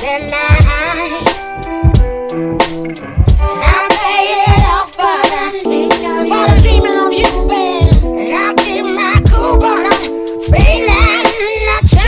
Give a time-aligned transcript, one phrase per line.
[0.00, 0.58] Then I,
[3.88, 5.60] pay it off, but I'm
[6.60, 7.30] dreaming of you.
[8.12, 11.26] And I keep my cool, but I'm feeling.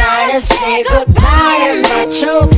[0.01, 2.58] I to say goodbye and let you.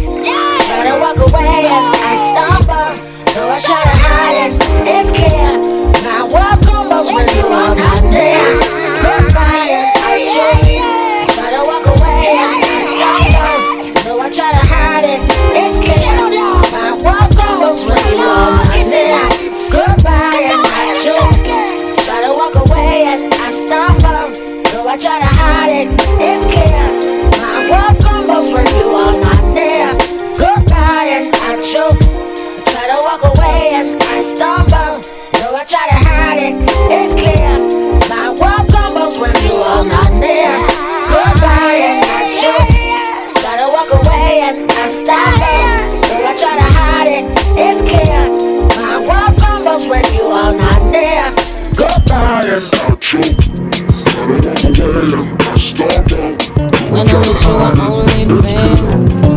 [54.91, 55.07] When
[57.09, 58.77] I'm with you, I only fail.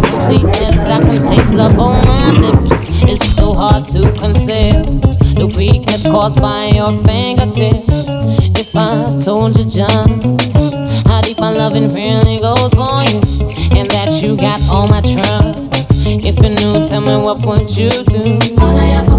[0.02, 3.04] Completeness, I can taste love on my lips.
[3.04, 4.84] It's so hard to conceal
[5.36, 8.16] the weakness caused by your fingertips.
[8.60, 10.76] If I told you just
[11.06, 13.22] how deep my loving really goes for you,
[13.78, 16.08] and that you got all my trust.
[16.08, 19.13] If you knew, tell me what would you do?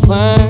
[0.00, 0.45] consequence.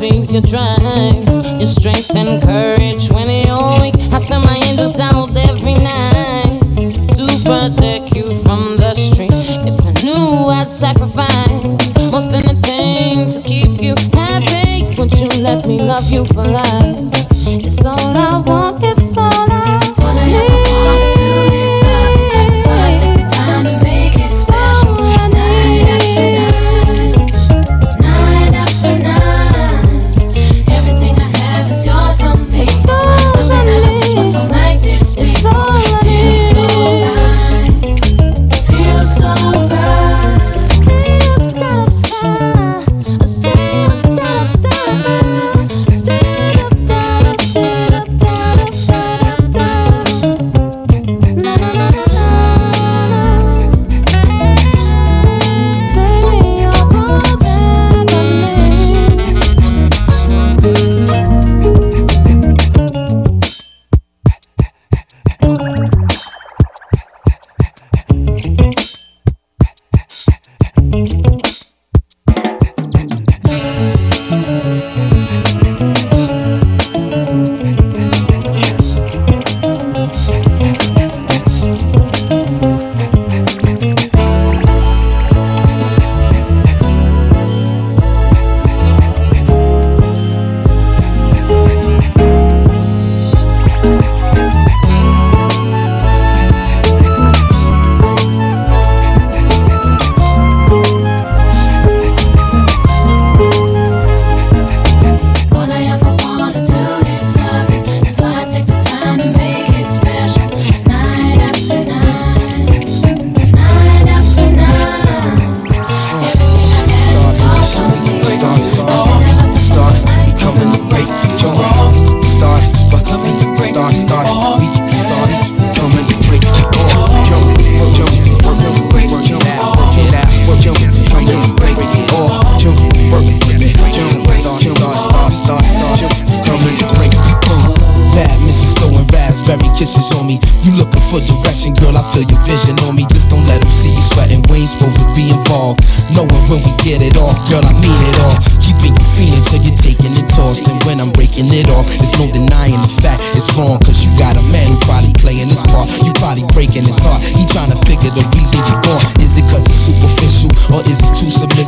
[0.00, 1.28] Be your drive,
[1.60, 3.94] your strength and courage when you're weak.
[4.10, 6.60] I send my angels out every night
[7.16, 9.30] to protect you from the street.
[9.30, 15.82] If I knew I'd sacrifice most anything to keep you happy, would you let me
[15.82, 16.89] love you for life?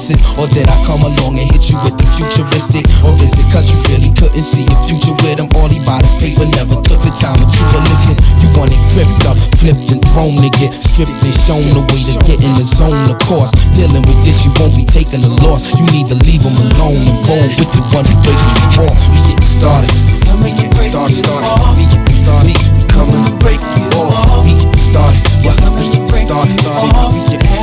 [0.02, 0.18] listen?
[0.34, 2.82] Or did I come along and hit you with the futuristic?
[3.06, 5.46] Or is it cause you really couldn't see your future with them?
[5.54, 8.18] All he bought is paper, never took the time to truly listen.
[8.42, 12.18] You wanted gripped up, flipped and thrown to get stripped and shown the way to
[12.26, 12.98] get in the zone.
[13.06, 15.70] Of course, dealing with this, you won't be taking a loss.
[15.78, 18.94] You need to leave him alone and roll with the one who breaking the wall.
[19.14, 19.94] We get started.
[20.42, 21.50] We get started, started.
[21.78, 22.56] We get started.
[22.74, 24.42] We coming to break you off.
[24.42, 25.22] We get started.
[25.46, 26.90] Yeah, we get started, started.
[27.14, 27.61] We get started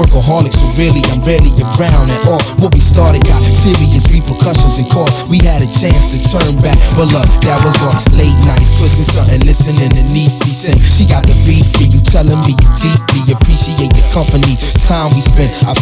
[0.00, 2.40] workaholics, so really I'm rarely around at all.
[2.62, 5.10] What we started got serious repercussions in court.
[5.28, 9.06] We had a chance to turn back, but look, that was on late nights, twisting
[9.06, 10.80] something, listening to Nisi sing.
[10.80, 11.99] She got the beat for you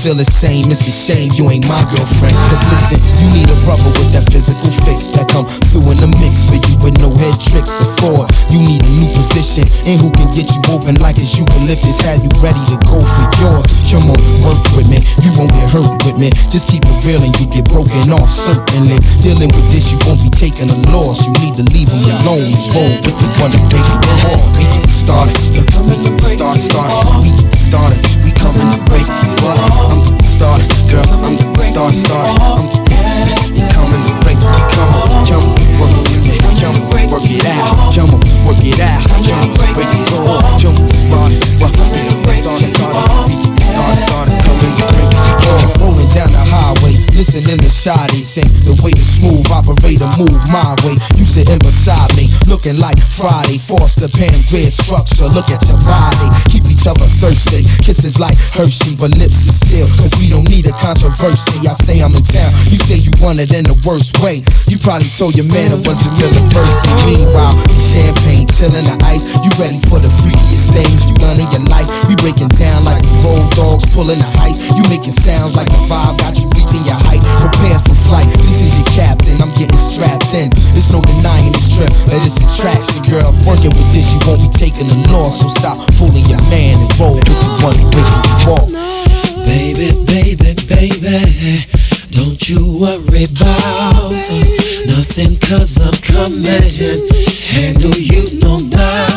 [0.09, 0.73] feel the same.
[0.73, 2.33] It's a shame you ain't my girlfriend.
[2.49, 6.09] Cause listen, you need a brother with that physical fix that come through in the
[6.17, 8.25] mix for you with no head tricks or fraud.
[8.49, 12.01] You need a new position and who can get you open like it's eucalyptus.
[12.09, 13.69] Have you ready to go for yours?
[13.91, 14.97] Come on, work with me.
[15.21, 16.33] You won't get hurt with me.
[16.49, 18.97] Just keep it real and you get broken off certainly.
[19.21, 21.27] Dealing with this, you won't be taking a loss.
[21.29, 22.49] You need to leave them alone.
[22.73, 24.41] Roll with the one to break it off.
[24.57, 25.37] We get started.
[26.21, 26.91] Start, start.
[27.23, 27.99] We started.
[28.25, 29.59] We coming to break you up.
[29.91, 31.07] I'm started, girl.
[31.25, 32.37] I'm started, started.
[32.43, 32.67] I'm
[33.55, 34.39] we coming to break.
[34.39, 35.47] Come on, come
[35.79, 36.75] work it, come
[37.11, 38.11] work it out, come
[38.47, 42.99] work it out, come break it all, come started, started, started,
[43.63, 45.71] started, started, coming to break it all.
[45.79, 48.47] Rolling down the highway, listening to Sade sing.
[48.63, 50.95] The way the smooth operator move my way.
[51.19, 53.59] You sitting beside me, looking like Friday.
[53.59, 55.27] Foster Pan, red structure.
[55.27, 57.67] Look at your body, keep each other thirsty.
[57.83, 59.91] Kisses like Hershey, but lips are still.
[59.99, 61.67] Cause we don't need a controversy.
[61.67, 64.39] I say I'm in town, you say you want it in the worst way.
[64.71, 66.95] You probably told your man it was your middle birthday.
[67.03, 69.35] Meanwhile, champagne, chilling the ice.
[69.43, 71.91] You ready for the freakiest things you done in your life?
[72.07, 74.55] We breaking down like road dogs pulling the height.
[74.79, 77.25] You making sounds like the five got you reaching your height.
[77.41, 78.29] Prepare for flight.
[78.37, 79.41] this is your captain.
[79.41, 80.53] I'm getting strapped in.
[80.77, 83.33] There's no denying this trip, of this attraction, girl.
[83.49, 85.41] Working with this, you won't be taking the loss.
[85.41, 88.61] So stop fooling your man and roll with the one breaking you.
[89.49, 91.65] Baby, baby, baby,
[92.13, 94.13] don't you worry about
[94.93, 96.45] nothing cause I'm coming.
[97.49, 99.08] Handle you no doubt.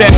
[0.00, 0.17] Yeah, I'm out at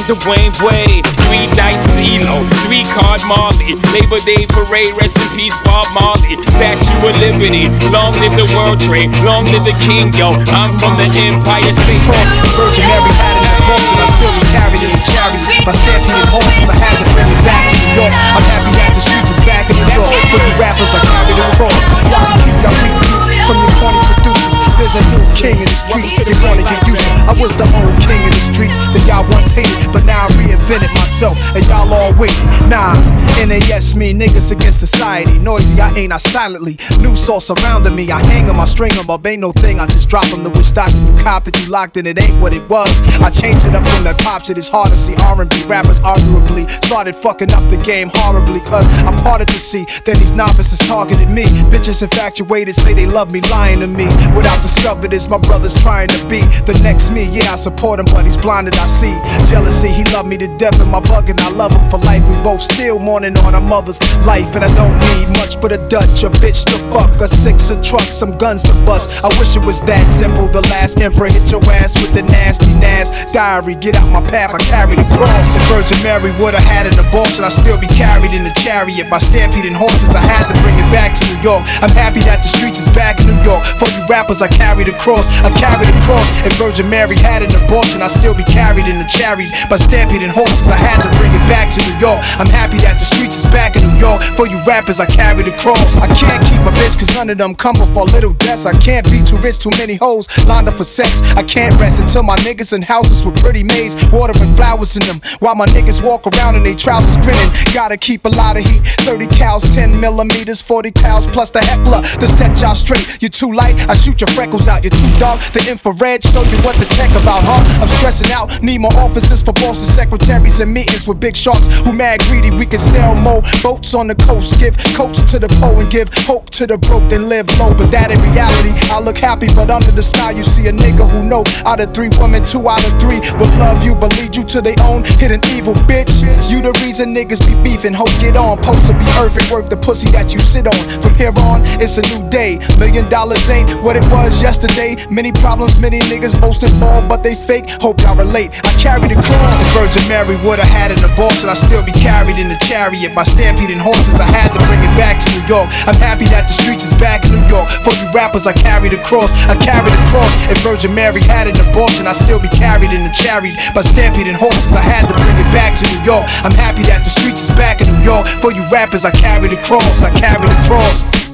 [0.00, 1.04] Dwyane Wade.
[1.28, 3.76] Three dice CeeLo, three card Marley.
[3.92, 6.36] Labor Day parade, rest in peace Bob Marley.
[6.56, 10.32] Statue of Liberty, long live the World Trade, long live the King, yo.
[10.56, 12.04] I'm from the Empire State.
[12.08, 15.64] Cross Virgin Mary had an abortion, I still be carried in the chariot.
[15.68, 18.12] My stampede horses, I had to bring it back to New York.
[18.12, 20.12] I'm happy that the streets is back in New York.
[20.32, 21.80] For you rappers, I carry the cross.
[22.08, 24.31] Y'all can keep your weak beats from your corny producers.
[24.78, 27.12] There's a new king in the streets, you're gonna get used to.
[27.30, 30.28] I was the old king in the streets that y'all once hated, but now I
[30.34, 32.48] reinvented myself, and y'all all waiting.
[32.68, 35.38] Nas, NAS me, niggas against society.
[35.38, 36.76] Noisy, I ain't I silently.
[36.98, 39.26] New soul surrounding me, I hang 'em, I string 'em up.
[39.26, 40.42] Ain't no thing, I just drop 'em.
[40.42, 42.90] The wish doctor, you copped it, you locked in, it ain't what it was.
[43.20, 46.66] I changed it up from that pop shit, it's hard to see R&B rappers arguably
[46.84, 49.86] started fucking up the game horribly, cause I parted to see.
[50.04, 51.44] Then these novices targeted me.
[51.70, 54.06] Bitches infatuated, say they love me, lying to me.
[54.34, 57.28] Without discovered is my brother's trying to be the next me.
[57.28, 59.12] Yeah, I support him, but he's blinded, I see.
[59.52, 62.24] Jealousy, he loved me to death, and my bug, and I love him for life.
[62.24, 65.80] We both still mourning on our mother's life, and I don't need much but a
[65.92, 69.20] Dutch, a bitch to fuck, a six, a truck, some guns to bust.
[69.20, 70.48] I wish it was that simple.
[70.48, 73.76] The last emperor hit your ass with the nasty nas diary.
[73.76, 75.52] Get out my path, I carry the cross.
[75.52, 79.20] If Virgin Mary would've had an abortion, I'd still be carried in the chariot by
[79.20, 80.16] stampeding horses.
[80.16, 81.60] I had to bring it back to New York.
[81.84, 83.68] I'm happy that the streets is back in New York.
[83.76, 85.28] For you rappers, I carry the cross.
[85.42, 86.26] I carry the cross.
[86.44, 90.32] If Virgin Mary had an abortion, I'd still be carried in the chariot by stampeding
[90.32, 90.68] horses.
[90.68, 92.20] I had to bring it back to New York.
[92.40, 94.22] I'm happy that the streets is back in New York.
[94.34, 95.98] For you rappers, I carry the cross.
[95.98, 98.66] I can't keep my bitch, cause none of them come before little deaths.
[98.66, 101.34] I can't be too rich, too many hoes lined up for sex.
[101.34, 105.20] I can't rest until my niggas in houses with pretty maids, watering flowers in them.
[105.40, 107.50] While my niggas walk around in they trousers grinning.
[107.74, 108.82] Gotta keep a lot of heat.
[109.04, 113.20] 30 cows, 10 millimeters, 40 cows, plus the heckler to set y'all straight.
[113.20, 114.82] You're too light, I shoot your freckles out.
[114.82, 117.62] You're too dark, the infrared show you what the tech about, huh?
[117.78, 121.92] I'm stressing out, need more offices for bosses, secretaries, and meetings with big sharks who
[121.92, 122.50] mad greedy.
[122.50, 126.10] We can sell more boats on the coast, give coats to the poor and give
[126.26, 127.70] hope to the broke, then live low.
[127.70, 131.06] But that in reality, I look happy, but under the smile, you see a nigga
[131.06, 134.34] who know out of three women, two out of three will love you, but lead
[134.34, 136.10] you to their own hidden evil, bitch.
[136.50, 138.58] You the reason niggas be beefing, hope get on.
[138.58, 140.82] Post to be earth and worth the pussy that you sit on.
[140.98, 142.58] From here on, it's a new day.
[142.82, 144.96] Million dollars ain't what it was yesterday.
[145.10, 147.68] Many problems, many niggas boasting more, but they fake.
[147.82, 148.54] Hope y'all relate.
[148.64, 149.60] I carry the cross.
[149.74, 153.82] Virgin Mary would've had an abortion, I'd still be carried in the chariot by stampeding
[153.82, 154.16] horses.
[154.22, 155.68] I had to bring it back to New York.
[155.84, 157.68] I'm happy that the streets is back in New York.
[157.82, 159.34] For you rappers, I carry the cross.
[159.50, 160.32] I carry the cross.
[160.48, 164.38] If Virgin Mary had an abortion, I'd still be carried in the chariot by stampeding
[164.38, 164.72] horses.
[164.72, 166.24] I had to bring it back to New York.
[166.46, 168.28] I'm happy that the streets is back in New York.
[168.40, 170.02] For you rappers, I carry the cross.
[170.02, 171.31] I carry the cross.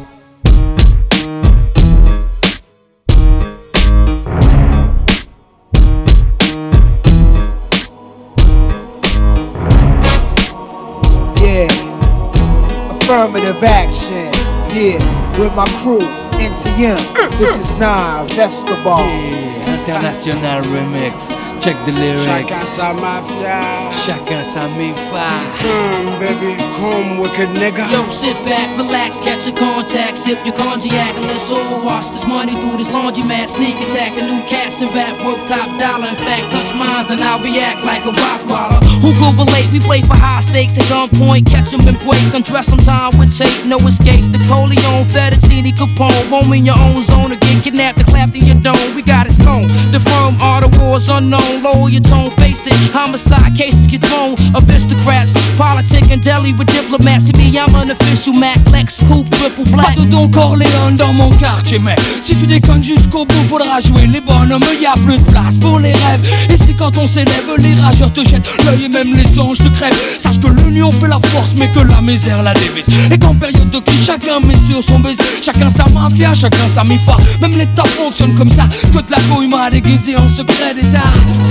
[13.18, 14.31] Affirmative action.
[14.70, 15.98] Yeah, with my crew,
[16.38, 16.96] NTM.
[17.16, 19.47] Uh, this is Nas Escobar.
[19.88, 21.33] International Remix.
[21.64, 22.77] Check the Chacun lyrics.
[22.77, 23.88] sa mafia.
[23.90, 25.27] Chacun sa mifa.
[25.57, 27.88] Firm, baby, come wicked nigga.
[27.90, 32.27] Yo, sit back, relax, catch your contact, sip your cognac, and let's all wash this
[32.29, 33.48] money through this laundromat.
[33.48, 36.09] Sneak attack, a new cast and rap worth top dollar.
[36.09, 38.85] In fact, touch mines and I'll react like a Rottweiler.
[39.01, 39.72] Who could relate?
[39.72, 42.22] We play for high stakes at gunpoint, catch 'em and break.
[42.37, 44.20] Undress some time with tape, no escape.
[44.37, 48.44] The Corleone, Fettuccine, Capone, roam in your own zone or get kidnapped and clapped in
[48.44, 48.94] your dome.
[48.94, 49.66] We got it sewn.
[49.93, 51.62] The firm are the wars unknown.
[51.62, 52.75] Lower your tone, face it.
[52.93, 54.37] Homicide cases get thrown.
[54.55, 57.33] Aristocrats, politic and deli with diplomats.
[57.33, 59.95] Me, I'm an official Mac, Lex, Coupe, triple black.
[59.95, 64.07] Pas de Don Corleone dans mon quartier, mais si tu déconnes jusqu'au bout, faudra jouer
[64.07, 64.64] les bonhommes.
[64.81, 66.25] Y a plus de place pour les rêves.
[66.51, 69.69] Et c'est quand on s'élève, les rageurs te jettent l'œil et même les anges te
[69.69, 69.95] crèvent.
[70.19, 72.87] Sache que l'union fait la force, mais que la misère la dévise.
[73.11, 75.23] Et qu'en période de crise, chacun met sur son baiser.
[75.43, 77.17] Chacun sa mafia, chacun sa mifa.
[77.41, 78.69] Même l'État fonctionne comme ça.
[78.93, 79.19] Que de la
[79.59, 81.03] goïma déguisée en secret d'État.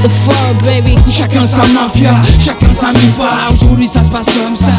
[0.04, 0.98] The fur, baby.
[1.10, 3.52] Chacun sa mafia, chacun sa mifa.
[3.52, 4.74] Aujourd'hui ça se passe comme ça.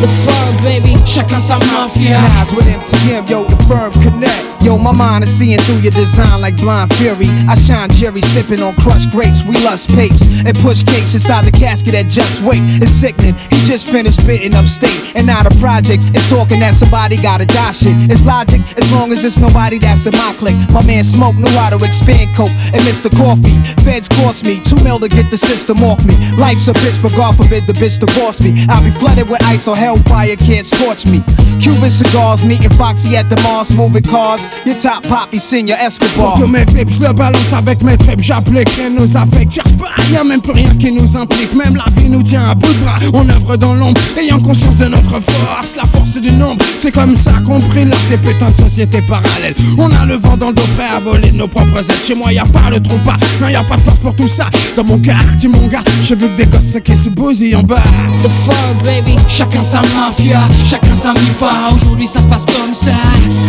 [0.00, 0.96] The fur, baby.
[1.04, 2.20] Chacun sa mafia.
[2.20, 4.56] Nas with NTM, yo, the firm connect.
[4.66, 7.28] Yo, my mind is seeing through your design like blind fury.
[7.48, 9.44] I shine Jerry sipping on crushed grapes.
[9.44, 12.58] We lust papes and push cakes inside the casket at just wait.
[12.82, 13.34] It's sickening.
[13.36, 17.70] He just finished spitting upstate and now the projects is talking that somebody gotta die
[17.70, 17.94] shit.
[18.10, 20.58] It's logic as long as it's nobody that's in my clique.
[20.72, 23.10] My man Smoke knew how to expand coke and Mr.
[23.10, 23.58] Coffee.
[23.84, 26.14] Feds cost me two mil to get the system off me.
[26.36, 28.66] Life's a bitch, but God forbid the bitch divorce me.
[28.68, 31.22] I'll be flooded with ice or hellfire can't scorch me.
[31.60, 34.46] Cuban cigars, meeting Foxy at the Mars, moving cars.
[34.64, 36.34] Your top poppy, senior Escobar.
[36.34, 39.54] Pour tous mes je le balance avec mes tripes, j'applique rien nous affecte.
[39.54, 41.54] Cherche pas, y'a même plus rien qui nous implique.
[41.54, 42.98] Même la vie nous tient à bout de bras.
[43.14, 45.76] On œuvre dans l'ombre, ayant conscience de notre force.
[45.76, 49.54] La force du nombre, c'est comme ça qu'on brille là, ces putains de sociétés parallèles.
[49.78, 51.96] On a le vent dans le dos, prêt à voler nos propres ailes.
[52.06, 54.14] Chez moi, y a pas le trou pas, non, y a pas de place pour
[54.14, 54.46] tout ça.
[54.76, 57.82] Dans mon quartier, mon gars, je veux que des gosses qui se bousillent en bas.
[58.22, 59.16] The firm, baby.
[59.28, 61.48] Chacun sa mafia, chacun sa mifa.
[61.74, 62.92] Aujourd'hui ça se passe comme ça.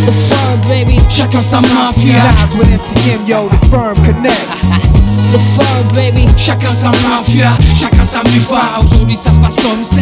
[0.05, 0.99] The firm, baby.
[1.09, 2.23] Chacun sa mafia,
[2.57, 4.47] with MTM, yo, the firm connect.
[5.31, 6.25] The firm, baby.
[6.37, 8.79] chacun sa mafia, chacun sa mifa.
[8.81, 10.01] Aujourd'hui ça se passe comme ça.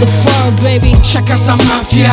[0.00, 0.94] The firm, baby.
[1.02, 2.12] Chacun sa mafia.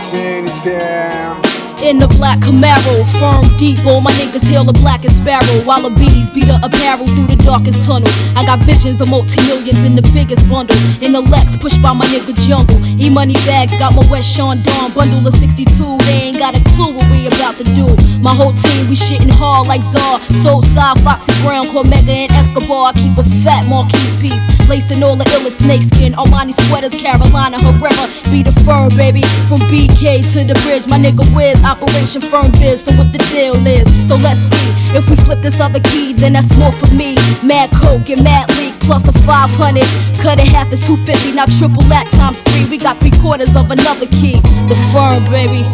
[0.00, 1.53] Sin down.
[1.82, 5.58] In the black Camaro, firm deep, my niggas hail the blackest sparrow.
[5.64, 8.08] While the bees beat the apparel through the darkest tunnel.
[8.36, 10.76] I got visions of multi-millions in the biggest bundle.
[11.02, 12.78] In the Lex, pushed by my nigga Jungle.
[13.00, 15.66] E money bags, got my West Sean Dawn bundle of 62.
[16.08, 17.88] They ain't got a clue what we about to do.
[18.20, 20.20] My whole team, we shitting hard like Czar.
[20.40, 22.90] Soulside, Foxy Brown, Cormega, and Escobar.
[22.90, 24.44] I keep a fat Marquis piece.
[24.68, 26.14] Laced in all the illest snakeskin.
[26.14, 28.08] Armani sweaters, Carolina Herrera.
[28.32, 29.22] Be the fur, baby.
[29.48, 31.60] From BK to the bridge, my nigga Wiz.
[31.64, 33.88] Operation Firm Biz, so what the deal is.
[34.06, 34.70] So let's see.
[34.96, 37.16] If we flip this other key, then that's more for me.
[37.42, 39.82] Mad Coke and Mad Leak plus a 500.
[40.20, 42.68] Cut it half is 250, now triple that times three.
[42.70, 44.40] We got three quarters of another key.
[44.68, 45.64] The firm, baby.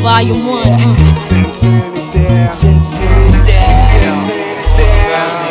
[0.00, 0.68] Volume one.
[0.70, 1.14] uh.
[1.14, 2.52] Sin City's down.
[2.54, 3.82] Sin City's down.
[3.90, 5.50] Sin City's down.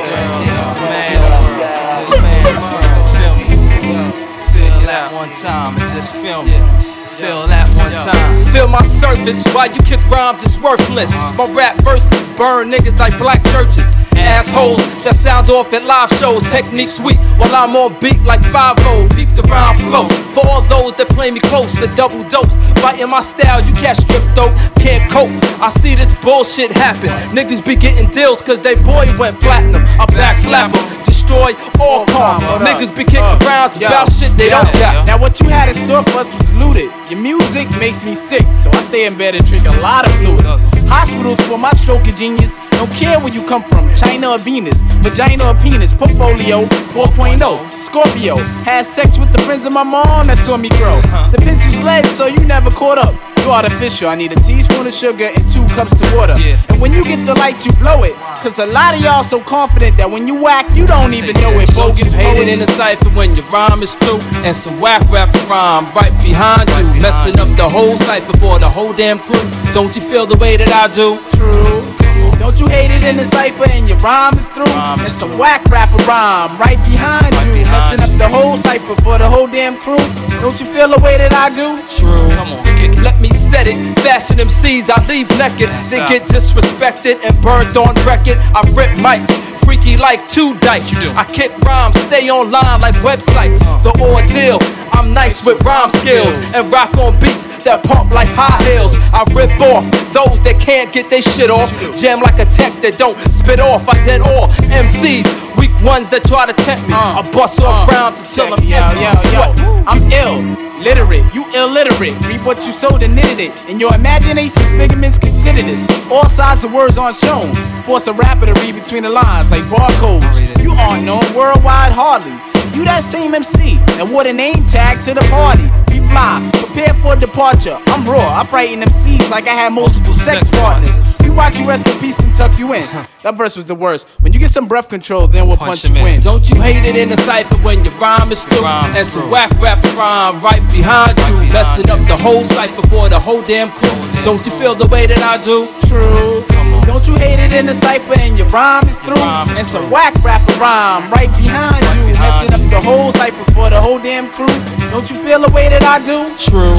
[4.53, 6.98] Feel that one time and just film it.
[7.19, 8.45] Feel that one time.
[8.55, 11.11] Feel my surface while you kick rhymes is worthless.
[11.11, 11.47] Uh-huh.
[11.47, 13.98] My rap verses burn niggas like black churches.
[14.17, 18.77] Assholes that sound off at live shows, technique sweet while I'm on beat like 5
[19.15, 20.07] Beep the rhyme flow.
[20.33, 22.51] For all those that play me close, the double dose.
[22.81, 25.31] Biting my style, you can't strip though, can't cope.
[25.59, 27.09] I see this bullshit happen.
[27.35, 29.83] Niggas be getting deals cause they boy went platinum.
[29.99, 32.39] I backslap 'em, destroy all calm.
[32.63, 35.05] Niggas be kicking uh, rounds about shit they don't got.
[35.07, 36.91] Now what you had in store for us was looted.
[37.09, 40.11] Your music makes me sick, so I stay in bed and drink a lot of
[40.19, 40.63] fluids.
[40.87, 42.57] Hospitals for my stroke of genius.
[42.79, 46.63] Don't care where you come from, China or Venus, vagina or penis, portfolio
[46.95, 47.73] 4.0.
[47.73, 50.95] Scorpio had sex with the friends of my mom that saw me grow.
[51.31, 53.13] The pencil sled, so you never caught up.
[53.43, 54.07] You artificial.
[54.09, 56.35] I need a teaspoon of sugar and two cups of water.
[56.69, 58.15] And when you get the light, you blow it.
[58.43, 61.59] Cause a lot of y'all so confident that when you whack, you don't even know
[61.59, 61.73] it.
[61.75, 65.39] Bogus hate it in the cipher when your rhyme is through and some whack rapper
[65.51, 69.43] rhyme right behind you, messing up the whole cipher for the whole damn crew.
[69.73, 71.19] Don't you feel the way that I do?
[71.35, 72.08] True.
[72.39, 74.65] Don't you hate it in the cipher and your rhyme is through?
[74.71, 79.27] and some whack rapper rhyme right behind you, messing up the whole cipher for the
[79.27, 79.99] whole damn crew.
[80.39, 81.75] Don't you feel the way that I do?
[81.99, 82.29] True.
[82.35, 83.03] Come on, kick it.
[83.03, 83.77] Let me set it.
[83.99, 85.69] Fashion MCs, I leave naked.
[85.89, 88.37] Then get disrespected and burned on record.
[88.53, 89.29] I rip mics.
[89.65, 90.93] Freaky like two dikes.
[91.13, 93.59] I kick rhymes, stay online like websites.
[93.83, 94.57] The ordeal,
[94.93, 98.93] I'm nice with rhyme skills and rock on beats that pump like high heels.
[99.13, 101.69] I rip off those that can't get their shit off.
[101.97, 103.87] Jam like a tech that don't spit off.
[103.87, 105.48] I dead all MCs,
[105.83, 106.93] ones that try to tempt me.
[106.93, 107.19] Uh.
[107.19, 110.69] I bust off rhymes until I'm Yo, yo, yo, I'm ill.
[110.79, 112.15] Literate, you illiterate.
[112.23, 113.51] Read what you sowed and knitted it.
[113.67, 115.83] In your imagination's figments, consider this.
[116.09, 117.53] All sides of words aren't shown.
[117.83, 120.39] Force a rapper to read between the lines like barcodes.
[120.63, 122.31] You aren't known worldwide hardly.
[122.77, 125.67] You that same MC that wore the name tag to the party.
[125.91, 127.75] Be fly, prepare for departure.
[127.91, 131.08] I'm raw, I frighten MCs like I had multiple sex partners.
[131.39, 132.83] We watch you rest in peace and tuck you in.
[133.23, 134.09] That verse was the worst.
[134.19, 136.19] When you get some breath control, then we'll punch, you in.
[136.19, 138.65] Don't you hate it in the cipher when your rhyme is through?
[138.65, 141.53] and some whack rapper rhyme right behind you.
[141.53, 143.87] Messing up the whole cipher for the whole damn crew.
[144.25, 145.69] Don't you feel the way that I do?
[145.87, 146.58] True.
[146.89, 149.21] Don't you hate it in the cipher and your rhyme is through?
[149.21, 152.17] and some whack rapper rhyme right behind you.
[152.17, 154.49] Messing up the whole cipher for the whole damn crew.
[154.89, 156.33] Don't you feel the way that I do?
[156.41, 156.73] True.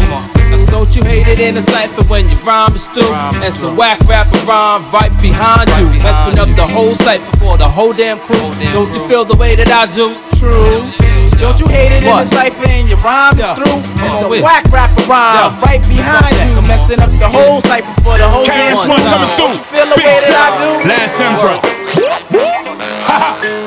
[0.67, 3.07] Don't you hate it in the cipher when your rhyme is through?
[3.15, 5.87] and some whack rapper rhyme right behind you.
[6.03, 8.51] Messing up the whole cipher for the whole damn crew.
[8.75, 10.11] Don't you feel the way that I do?
[10.35, 11.10] True.
[11.41, 12.21] Don't you hate it What?
[12.23, 13.65] in the cipher and your rhyme is through?
[13.65, 14.45] Come And on some with it.
[14.45, 15.65] whack rapper rhyme Yeah.
[15.65, 16.55] right behind Fuck you.
[16.55, 16.69] come on.
[16.69, 19.01] Messing up the whole cipher for the whole KRS one.
[19.01, 19.47] One coming through.
[19.49, 20.89] Don't you feel the Big way that I do?
[20.89, 22.60] Last Emperor.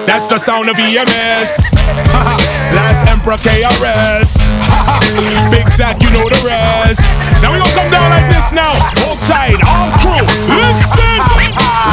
[0.06, 1.74] That's the sound of EMS.
[2.78, 4.54] Last Emperor KRS.
[5.50, 7.18] Big Zack, you know the rest.
[7.42, 8.70] Now we gonna come down like this now.
[9.02, 10.26] Hold tight, all crew.
[10.54, 11.04] Listen.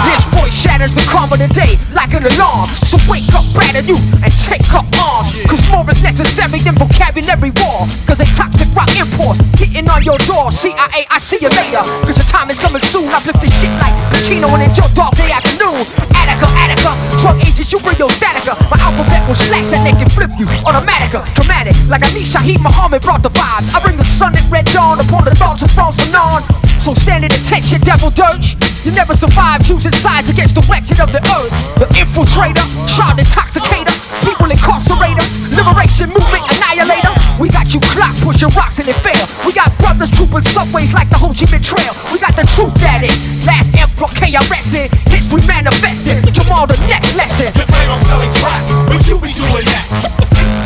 [0.05, 2.69] This voice shatters the calm of the day like an alarm.
[2.69, 5.33] So wake up, batter you, and take up arms.
[5.49, 7.89] Cause more is necessary than vocabulary war.
[8.07, 10.53] Cause a toxic rock imports hitting on your door.
[10.53, 11.83] CIA, I see you later.
[12.05, 13.09] Cause your time is coming soon.
[13.11, 15.97] I flip this shit like Pacino and it's your dog day afternoons.
[16.17, 18.55] Attica, Attica, drug agents, you bring your statica.
[18.71, 20.47] My alphabet will slash that naked flip you.
[20.63, 23.75] Automatica, uh, dramatic, like Ali Shaheed Muhammad brought the vibes.
[23.75, 26.70] I bring the sun at red dawn upon the dogs of Frantz Fanon.
[26.81, 28.57] So stand at attention, devil dirge.
[28.89, 31.53] You never survive choosing sides against the wretched of the earth.
[31.77, 33.93] The infiltrator, child intoxicator,
[34.25, 35.21] people incarcerator,
[35.53, 37.13] liberation movement annihilator.
[37.37, 39.29] We got you clock pushing rocks and it fail.
[39.45, 41.93] We got brothers trooping subways like the Ho Chi Minh Trail.
[42.09, 43.13] We got the truth at it.
[43.45, 46.25] Last emperor KRS in history manifested.
[46.33, 47.53] Jamal the next lesson.
[47.61, 50.60] You claim I'm selling crack, but you be doing that.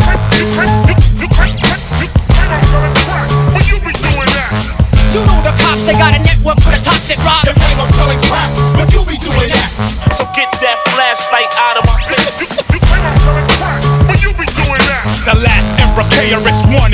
[5.74, 7.44] Cops, they got a network for the toxic rock.
[7.44, 9.70] You claim I'm selling crack, but you be doing that.
[10.14, 12.23] So get that flashlight out of my face.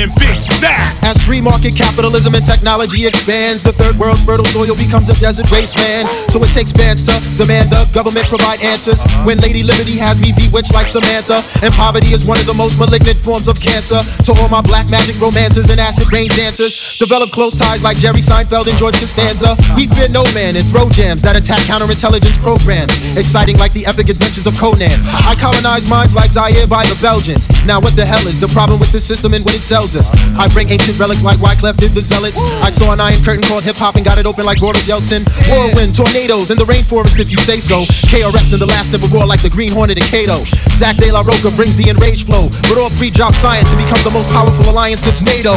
[0.01, 0.97] And Big Zack.
[1.05, 5.45] As free market capitalism and technology expands, the third world's fertile soil becomes a desert
[5.53, 6.09] wasteland.
[6.33, 9.05] So it takes bands to demand the government provide answers.
[9.29, 12.81] When Lady Liberty has me bewitched like Samantha, and poverty is one of the most
[12.81, 14.01] malignant forms of cancer.
[14.25, 18.25] To all my black magic romances and acid rain dancers, develop close ties like Jerry
[18.25, 19.53] Seinfeld and George Costanza.
[19.77, 24.09] We fear no man and throw jams that attack counterintelligence programs, exciting like the epic
[24.09, 24.97] adventures of Conan.
[25.29, 27.45] I colonize minds like Zaire by the Belgians.
[27.69, 30.09] Now what the hell is the problem with this system and what it sells us?
[30.37, 32.39] I bring ancient relics like Wyclef did the Zealots.
[32.61, 35.25] I saw an iron curtain called hip hop and got it open like Boris Yeltsin.
[35.49, 37.83] Whirlwind, tornadoes in the rainforest if you say so.
[38.07, 40.37] KRS and the last never roar like the Green Hornet and Kato.
[40.75, 44.01] Zack De La Rocha brings the enraged flow, but all three drop science and become
[44.03, 45.55] the most powerful alliance since NATO.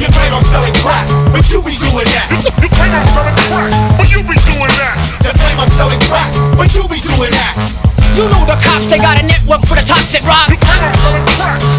[0.00, 2.28] You claim I'm selling crack, but you be doing that.
[2.60, 4.96] You claim I'm selling crack, but you be doing that.
[5.24, 7.93] You claim I'm selling crack, but you be doing that.
[8.14, 10.46] You know the cops, they got a network for the toxic rock.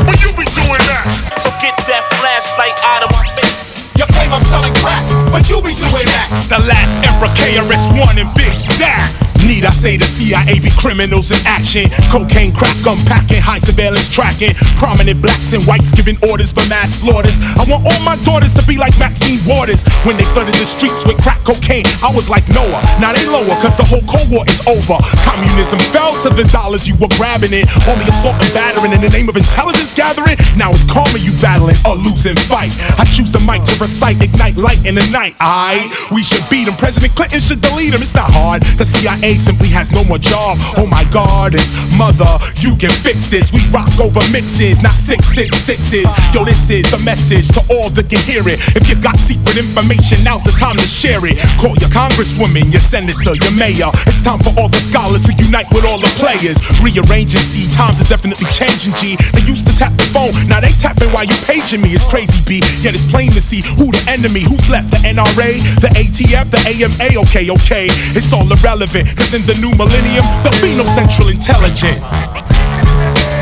[0.04, 1.08] But you be doing that.
[1.40, 3.88] So get that flashlight out of my face.
[3.96, 6.28] You claim I'm selling crack, but you be doing that.
[6.52, 9.25] The last Emperor KRS One and Big Zack.
[9.46, 11.86] Need I say the CIA be criminals in action?
[12.10, 14.58] Cocaine, crack, unpacking, high surveillance tracking.
[14.82, 17.38] Prominent blacks and whites giving orders for mass slaughters.
[17.54, 19.86] I want all my daughters to be like Maxine Waters.
[20.02, 22.82] When they flooded the streets with crack cocaine, I was like Noah.
[22.98, 24.98] Now they lower, cause the whole Cold War is over.
[25.22, 27.70] Communism fell to the dollars you were grabbing it.
[27.86, 30.42] Only assault and battering in the name of intelligence gathering.
[30.58, 32.74] Now it's karma you battling a losing fight.
[32.98, 35.38] I choose the mic to recite, ignite light in the night.
[35.38, 36.74] I we should beat him.
[36.82, 38.02] President Clinton should delete him.
[38.02, 38.66] It's not hard.
[38.82, 40.58] The CIA simply has no more job.
[40.78, 42.28] Oh my God, it's mother.
[42.60, 43.52] You can fix this.
[43.52, 46.08] We rock over mixes, not six six sixes.
[46.34, 48.60] Yo, this is the message to all that can hear it.
[48.76, 51.40] If you got secret information, now's the time to share it.
[51.60, 53.92] Call your congresswoman, your senator, your mayor.
[54.08, 56.58] It's time for all the scholars to unite with all the players.
[56.82, 58.94] Rearrange and see times are definitely changing.
[59.02, 59.18] G.
[59.36, 61.92] They used to tap the phone, now they tapping while you paging me.
[61.92, 62.64] It's crazy, B.
[62.82, 64.92] Yet it's plain to see who the enemy, who's left.
[64.92, 67.08] The NRA, the ATF, the AMA.
[67.28, 69.10] Okay, okay, it's all irrelevant.
[69.26, 72.14] Cause in the new millennium, there'll be no central intelligence.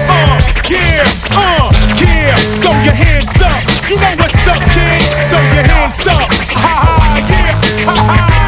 [0.08, 0.39] Uh,
[0.72, 1.04] yeah,
[1.36, 1.67] uh,
[2.00, 2.32] yeah.
[2.63, 3.60] Throw your hands up.
[3.91, 5.04] You know what's up, kid.
[5.28, 6.32] Throw your hands up.
[6.56, 7.60] Ha ha, yeah.
[7.84, 8.42] Ha ha,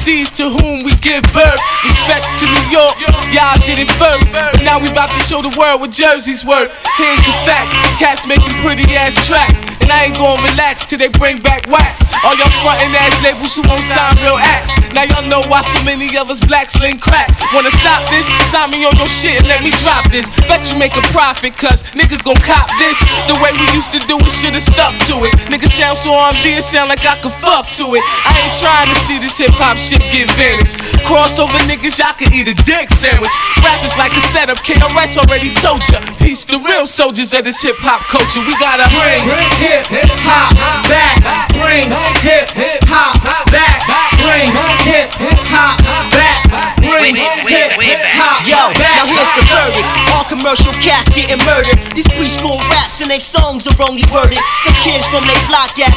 [0.00, 0.69] seas to whom
[1.00, 1.60] give birth.
[1.82, 2.94] Respects to New York,
[3.32, 4.32] y'all did it first.
[4.62, 6.68] Now we about to show the world what Jersey's worth.
[7.00, 9.80] Here's the facts, cats making pretty ass tracks.
[9.80, 12.04] And I ain't gonna relax till they bring back wax.
[12.20, 14.76] All y'all frontin' ass labels who won't sign real acts.
[14.92, 17.40] Now y'all know why so many of us black sling cracks.
[17.56, 18.28] Wanna stop this?
[18.52, 20.36] Sign me on your shit and let me drop this.
[20.44, 23.00] Bet you make a profit, cause niggas gon' cop this.
[23.24, 25.32] The way we used to do it, should've stuck to it.
[25.48, 28.04] Niggas sound so R&B, it sound like I could fuck to it.
[28.04, 30.99] I ain't trying to see this hip hop shit get vanished.
[31.02, 33.34] Crossover niggas, y'all can eat a dick sandwich.
[33.64, 35.98] Rappers like a setup, KRS already told ya.
[36.22, 38.40] Peace the real soldiers of this hip hop culture.
[38.46, 39.26] We gotta bring
[39.58, 39.90] hip
[40.22, 40.54] hop
[40.86, 41.50] back.
[41.56, 41.90] Bring
[42.22, 43.18] hip hop
[43.50, 43.82] back.
[44.22, 44.46] Bring
[44.86, 45.10] hip
[45.50, 45.82] hop
[46.14, 46.46] back.
[46.78, 48.46] Bring bring hip hop.
[48.46, 49.86] Yo, now here's the verdict.
[50.14, 51.74] All commercial cats getting murdered.
[51.98, 54.38] These preschool raps and they songs are only worded.
[54.62, 55.89] Some kids from they block asked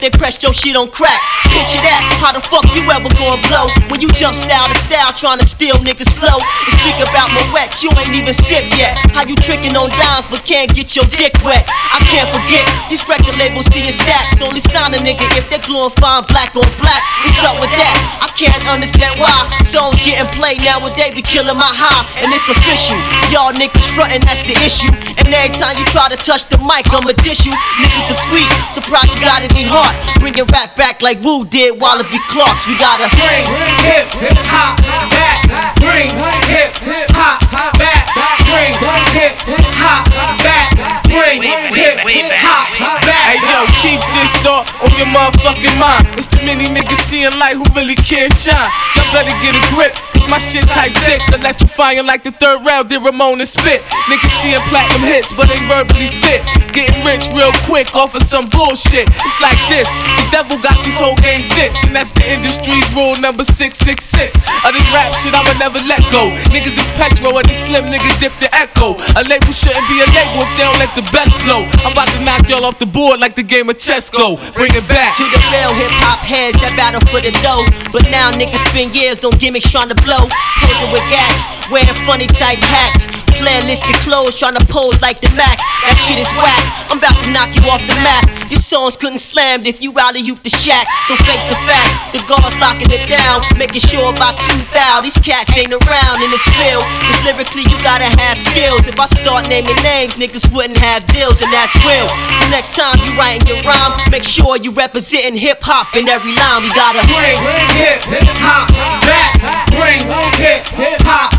[0.00, 1.18] they press your shit on crack.
[1.50, 3.70] Picture that, how the fuck you ever gonna blow?
[3.90, 6.38] When you jump style to style trying to steal niggas flow.
[6.38, 8.94] And speak about my wet, you ain't even sipped yet.
[9.14, 11.66] How you tricking on dimes but can't get your dick wet?
[11.68, 14.38] I can't forget, these record labels see your stacks.
[14.42, 17.02] Only sign a nigga if they're glorifying black on black.
[17.26, 17.94] What's up with that?
[18.22, 19.34] I can't understand why
[19.66, 22.06] songs getting played nowadays be killing my high.
[22.22, 22.98] And it's official,
[23.34, 24.92] y'all niggas frontin', that's the issue.
[25.18, 27.54] And every time you try to touch the mic, I'ma dish you.
[27.82, 29.87] Niggas are sweet, surprised you got any heart.
[30.20, 32.66] Bring your rap back like Wu did Wallabee Clarks.
[32.66, 33.44] We gotta bring
[33.84, 34.08] hip
[34.46, 34.78] hop
[35.10, 35.44] back.
[35.78, 36.10] Bring
[36.46, 36.72] hip
[37.14, 37.40] hop
[37.78, 38.12] back.
[38.46, 38.74] Bring
[39.14, 39.34] hip
[39.76, 40.04] hop
[40.44, 41.07] back.
[41.18, 41.42] Bring
[41.74, 41.98] hip
[42.38, 43.34] hop back.
[43.34, 46.06] Hey yo, keep this thought on your motherfucking mind.
[46.14, 48.70] It's too many niggas seeing light who really can't shine.
[48.94, 51.18] Y'all better get a grip, cause my shit type thick.
[51.34, 53.82] Electrifying like the third round did Ramon and Spit.
[54.06, 56.46] Niggas seeing platinum hits, but ain't verbally fit.
[56.70, 59.10] Getting rich real quick off of some bullshit.
[59.26, 59.90] It's like this
[60.22, 64.38] the devil got this whole game fixed, and that's the industry's rule number 666.
[64.62, 66.30] Of this rap shit, I'ma never let go.
[66.54, 68.94] Niggas is petro, and this slim nigga dip the echo.
[69.18, 71.64] A label shouldn't be a label if they don't let the best blow.
[71.84, 74.36] I'm about to knock y'all off the board like the game of chess go.
[74.54, 77.64] Bring it back to the real hip hop heads that battle for the dough.
[77.92, 80.28] But now niggas spend years on gimmicks trying to blow.
[80.62, 83.17] Posing with gats, wearing funny type hats.
[83.36, 85.58] Playlisted clothes trying to pose like the Mac.
[85.84, 86.64] That shit is whack.
[86.88, 88.24] I'm about to knock you off the map.
[88.50, 90.88] Your songs couldn't slam if you of youth the shack.
[91.04, 93.44] So face the facts, the guards locking it down.
[93.60, 95.04] Making sure about 2,000.
[95.04, 96.84] These cats ain't around in this field.
[97.06, 98.88] Cause lyrically you gotta have skills.
[98.88, 102.08] If I start naming names, niggas wouldn't have deals, and that's real.
[102.40, 106.34] So next time you writing your rhyme, make sure you representing hip hop in every
[106.34, 106.64] line.
[106.64, 107.38] We gotta bring
[107.78, 108.02] hip
[108.42, 108.72] hop
[109.06, 109.38] back.
[109.70, 110.02] Bring
[110.40, 111.37] hip hop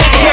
[0.00, 0.24] no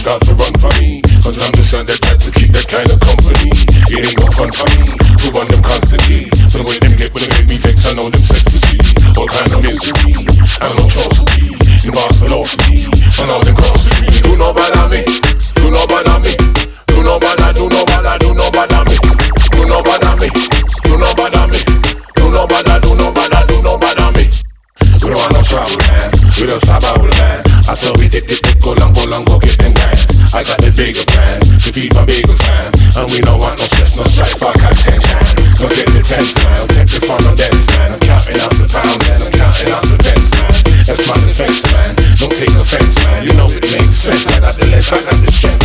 [0.00, 1.02] start to run for me.
[1.22, 3.52] Cause I'm just not that to keep that kind of company.
[3.92, 4.88] It ain't got fun for me,
[5.20, 5.89] who won them constantly.
[13.20, 13.49] Velocity.
[44.14, 44.36] Sense.
[44.36, 45.59] I got the length, I got the strength,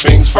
[0.00, 0.32] First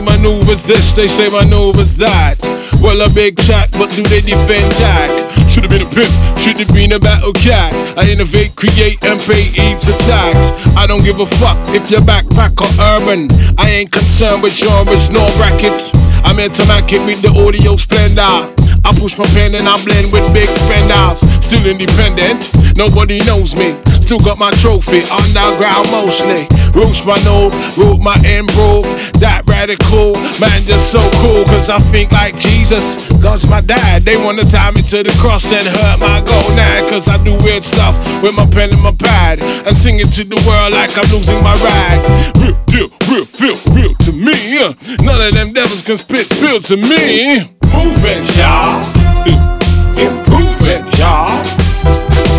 [0.00, 2.36] say Manuva's this, they say Manuva's that.
[2.82, 5.10] Well, a big chat, but do they defend Jack?
[5.50, 7.72] Should have been a pimp, should have been a battle cat.
[7.98, 9.98] I innovate, create, and pay heaps of.
[10.76, 13.28] I don't give a fuck if you're backpack or urban.
[13.58, 15.92] I ain't concerned with genres nor brackets.
[16.24, 18.56] I'm into make it with the audio splendor.
[18.84, 21.20] I push my pen and I blend with big spenders.
[21.44, 23.76] Still independent, nobody knows me.
[24.00, 26.48] Still got my trophy underground mostly.
[26.74, 28.86] Roots my node, root my improve.
[29.18, 31.44] That radical, man, just so cool.
[31.44, 33.10] Cause I think like Jesus.
[33.18, 34.02] God's my dad.
[34.04, 36.88] They wanna tie me to the cross and hurt my gonad.
[36.88, 39.42] Cause I do weird stuff with my pen and my pad.
[39.66, 41.98] And sing it to the world like I'm losing my rag.
[42.38, 44.38] Real deal, real feel, real to me.
[44.62, 47.50] Uh, None of them devils can spit spill to me.
[47.74, 48.80] Movement, y'all.
[49.98, 51.42] Improvement, y'all.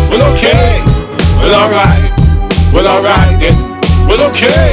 [0.08, 0.82] Well, okay.
[1.38, 2.10] Well, alright.
[2.72, 3.81] Well, alright then.
[4.08, 4.72] Well, okay.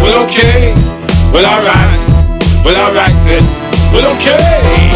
[0.00, 0.74] Well, okay.
[1.32, 1.98] Well, alright.
[2.64, 3.44] Well, alright then.
[3.92, 4.36] Well, okay.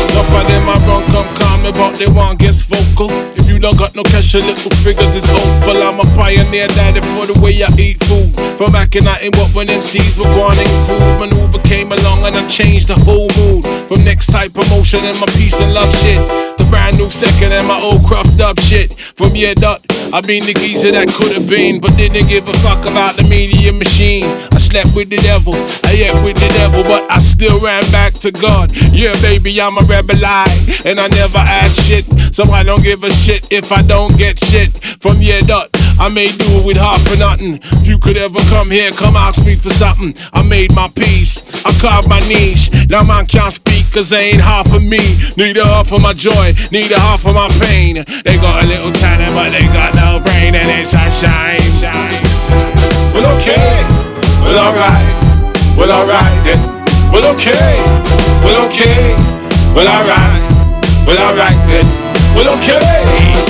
[0.08, 2.06] Enough of them I run come calm me, but they
[2.36, 3.37] gets vocal.
[3.58, 5.82] Don't got no cash, your little figures is hopeful.
[5.82, 8.30] I'm a pioneer, daddy, for the way I eat food.
[8.54, 11.02] From back in in what when MCs were born in cool.
[11.18, 13.66] Manuva came along and I changed the whole mood.
[13.90, 16.22] From next type promotion and my peace and love shit.
[16.54, 18.94] The brand new second and my old cruffed up shit.
[19.18, 19.82] From yeah, dot,
[20.14, 23.26] I been the geezer that could have been, but didn't give a fuck about the
[23.26, 24.24] media machine.
[24.54, 25.56] I slept with the devil,
[25.88, 28.68] I ate with the devil, but I still ran back to God.
[28.92, 30.44] Yeah, baby, I'm a rebel I,
[30.84, 32.04] and I never add shit.
[32.36, 35.72] So I don't give a shit if I don't get shit from your dot.
[35.98, 37.58] I may do it with half for nothing.
[37.80, 40.12] If you could ever come here, come ask me for something.
[40.36, 42.68] I made my peace, I carved my niche.
[42.92, 45.00] Now man can't speak, cause they ain't half of me.
[45.00, 48.04] A half of my joy, a half of my pain.
[48.04, 52.12] They got a little talent, but they got no brain, and it's a shine, shine.
[53.16, 54.17] Well, okay,
[54.48, 56.56] well, alright, well, alright then.
[57.12, 57.52] Well, okay,
[58.42, 59.14] well, okay,
[59.74, 61.84] well, alright, well, alright then.
[62.34, 63.47] Well, okay.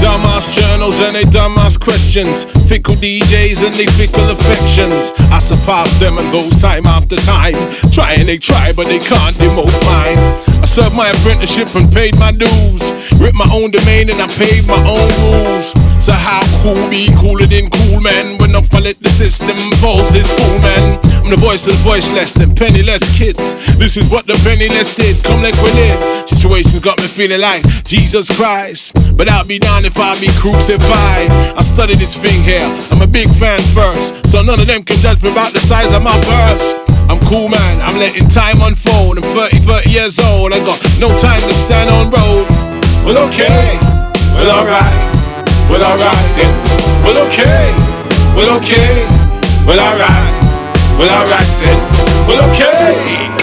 [0.00, 2.44] Dumbass journals and they dumbass questions.
[2.68, 5.12] Fickle DJs and they fickle affections.
[5.32, 7.56] I surpass them and those time after time.
[7.92, 10.18] Try and they try, but they can't demote mine.
[10.62, 12.92] I served my apprenticeship and paid my dues.
[13.20, 15.72] Ripped my own domain and I paid my own rules.
[16.04, 20.30] So how cool be cooler than cool man when I let the system falls this
[20.30, 21.00] fool man.
[21.26, 23.50] I'm the voice of the voiceless, them penniless kids.
[23.82, 25.18] This is what the penniless did.
[25.26, 25.98] Come like we did.
[26.22, 28.94] Situations got me feeling like Jesus Christ.
[29.18, 31.26] But I'll be down if I be crucified.
[31.58, 32.62] I studied this thing here.
[32.94, 34.14] I'm a big fan first.
[34.30, 36.78] So none of them can judge me about the size of my purse.
[37.10, 37.82] I'm cool, man.
[37.82, 39.18] I'm letting time unfold.
[39.18, 40.54] I'm 30, 30 years old.
[40.54, 42.46] I got no time to stand on road.
[43.02, 43.74] Well, okay.
[44.30, 44.94] Well, alright.
[45.74, 46.54] Well, alright then.
[47.02, 47.74] Well, okay.
[48.38, 49.02] Well, okay.
[49.66, 50.45] Well, alright.
[50.98, 52.26] Well, alright then.
[52.26, 53.35] Well, okay.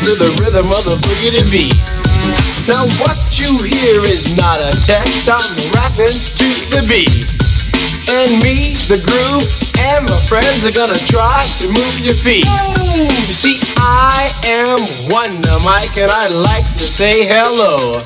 [0.00, 1.76] To the rhythm of the boogie beat.
[2.64, 7.28] Now what you hear is not a text, I'm rapping to the beat.
[8.08, 9.44] And me, the groove,
[9.76, 12.48] and my friends are gonna try to move your feet.
[12.48, 14.24] You see, I
[14.64, 14.80] am
[15.12, 18.00] Wonder Mike, and I like to say hello.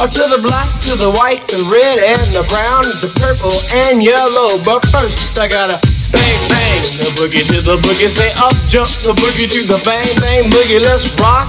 [0.00, 3.56] Up to the black, to the white, the red, and the brown, the purple,
[3.88, 4.56] and yellow.
[4.64, 5.78] But first, I gotta
[6.12, 8.10] bang, bang, the boogie to the boogie.
[8.10, 10.82] Say up, jump the boogie to the bang, bang, boogie.
[10.82, 11.48] Let's rock.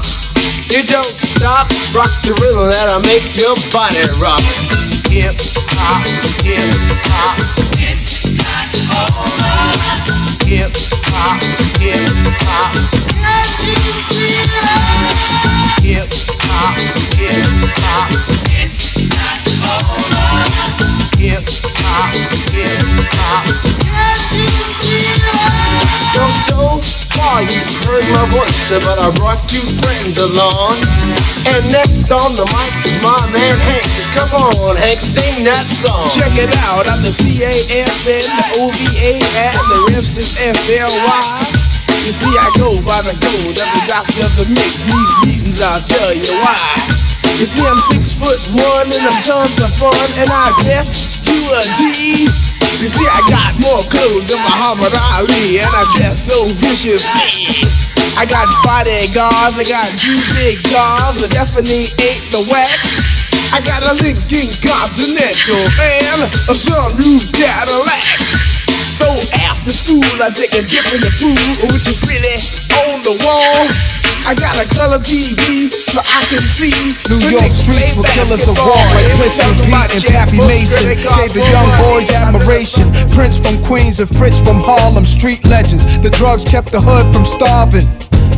[0.71, 4.41] You don't stop, rock the rhythm that'll make your body rock.
[5.09, 5.35] Hip
[5.75, 6.01] hop,
[6.45, 6.61] hip
[7.09, 7.37] hop.
[8.37, 9.11] Hop, hip
[9.45, 9.97] hop.
[10.47, 10.71] Hip
[11.11, 11.41] hop,
[11.81, 12.05] hip
[12.45, 12.73] hop.
[15.83, 17.97] Hip hop, hip hop.
[18.17, 18.17] Far
[19.47, 20.26] you've heard
[28.17, 30.73] my voice, but I brought two friends along.
[31.47, 33.85] And next on the mic is my man Hank.
[34.17, 36.01] Come on, Hank, sing that song.
[36.17, 41.29] Check it out, I'm the C-A-F-N, the O-V-A, and the rest is F-L-Y.
[42.05, 44.85] You see, I go by the code, I'm the doctor of the mix.
[44.85, 47.06] These meetings, I'll tell you why.
[47.35, 51.35] You see, I'm six foot one and I'm tons of fun, and I dress to
[51.35, 51.83] a T.
[52.23, 57.51] You see, I got more clothes than Muhammad Ali, and I dress so viciously.
[58.15, 62.79] I got bodyguards, I got two big cars, I definitely ain't the whack.
[63.53, 68.36] I got a Lincoln Continental and a sunroof Cadillac.
[68.87, 69.05] So
[69.43, 71.35] after school, I take a dip in the pool,
[71.75, 72.39] which is really
[72.87, 73.67] on the wall.
[74.23, 76.71] I got a color TV so I can see.
[77.11, 80.95] New York streets were killers of war like Pistol Pete and Pappy Mason.
[81.19, 82.87] Gave the young boys admiration.
[83.11, 85.99] Prince from Queens and Fritz from Harlem, street legends.
[85.99, 87.85] The drugs kept the hood from starving.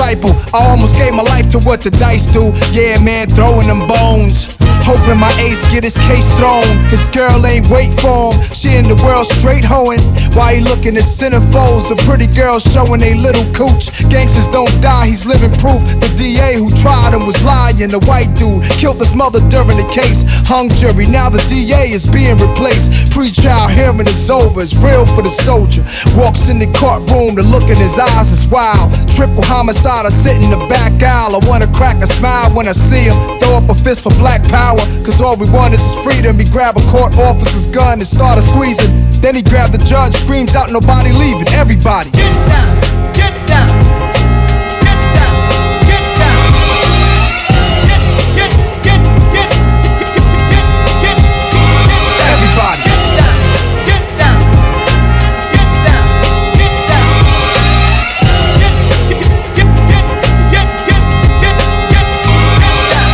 [0.00, 0.16] I
[0.52, 2.50] almost gave my life to what the dice do.
[2.72, 4.56] Yeah, man, throwing them bones.
[4.88, 6.64] Hoping my ace get his case thrown.
[6.88, 8.42] His girl ain't wait for him.
[8.50, 10.00] She in the world straight hoeing.
[10.32, 11.92] Why he looking at centerfolds?
[11.92, 13.92] The pretty girls showing they little cooch.
[14.08, 15.84] Gangsters don't die, he's living proof.
[16.00, 17.92] The DA who tried him was lying.
[17.92, 20.24] The white dude killed his mother during the case.
[20.48, 23.12] Hung jury, now the DA is being replaced.
[23.12, 25.82] Pre-trial hearing is over, it's real for the soldier.
[26.16, 28.90] Walks in the courtroom, the look in his eyes is wild.
[29.12, 31.34] Triple homicide, I sit in the back aisle.
[31.34, 33.16] I wanna crack a smile when I see him.
[33.40, 36.38] Throw up a fist for black power, cause all we want is freedom.
[36.38, 38.90] He grab a court officer's gun and started squeezing.
[39.20, 42.10] Then he grabbed the judge, screams out, nobody leaving, everybody.
[42.12, 42.80] Get down,
[43.12, 43.99] get down.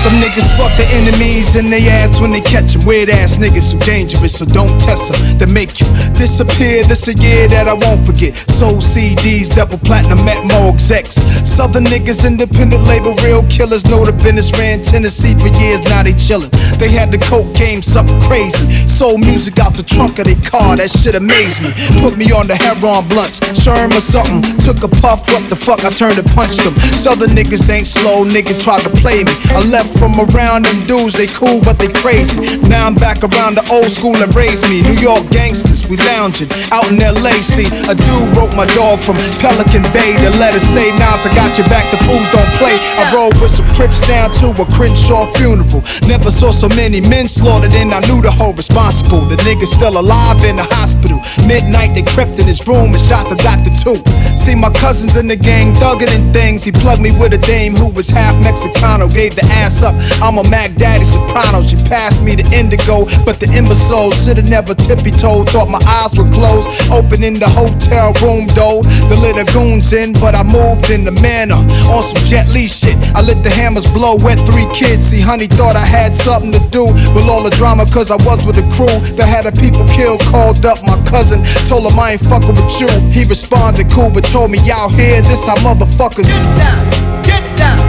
[0.06, 2.84] Some niggas fuck the enemies in they ass when they catch catch 'em.
[2.86, 5.38] Weird ass niggas so dangerous, so don't test 'em.
[5.38, 6.84] They make you disappear.
[6.84, 8.32] This a year that I won't forget.
[8.50, 11.16] Soul CDs, double platinum, met more execs.
[11.44, 13.84] Southern niggas, independent label, real killers.
[13.86, 16.50] Know the business ran Tennessee for years, now they chillin'.
[16.78, 18.64] They had the coke game, something crazy.
[18.86, 21.70] Soul music out the trunk of their car, that shit amazed me.
[22.00, 24.42] Put me on the heroin blunts, sherm or something.
[24.58, 26.74] Took a puff, what the fuck, I turned and punched them.
[26.94, 29.32] Southern niggas ain't slow, nigga tried to play me.
[29.50, 32.58] I left from around them dudes, they cool but they crazy.
[32.66, 34.82] Now I'm back around the old school that raised me.
[34.82, 37.38] New York gangsters, we lounging out in LA.
[37.38, 40.18] See, a dude wrote my dog from Pelican Bay.
[40.18, 42.76] The letter say, Nas, I got your back, the fools don't play.
[42.98, 45.84] I rode with some Crips down to a Crenshaw funeral.
[46.08, 49.28] Never saw so many men slaughtered, and I knew the whole responsible.
[49.28, 51.20] The nigga's still alive in the hospital.
[51.44, 54.00] Midnight, they crept in his room and shot the doctor too.
[54.40, 56.64] See, my cousins in the gang thugging and things.
[56.64, 59.94] He plugged me with a dame who was half Mexicano, gave the ass up.
[60.22, 61.62] I'm a Mac Daddy Soprano.
[61.66, 65.48] She passed me the indigo, but the imbecile should've never tippy toed.
[65.50, 68.82] Thought my eyes were closed, open in the hotel room though.
[69.08, 71.60] The little goons in, but I moved in the manner
[71.90, 72.96] on some Jet Li shit.
[73.14, 75.08] I let the hammers blow, wet three kids.
[75.08, 78.44] See, honey thought I had something to do with all the drama, cause I was
[78.44, 80.20] with a crew that had a people killed.
[80.26, 82.90] Called up my cousin, told him I ain't fucking with you.
[83.10, 86.82] He responded cool, but told me y'all here, this how motherfuckers get down,
[87.22, 87.85] get down.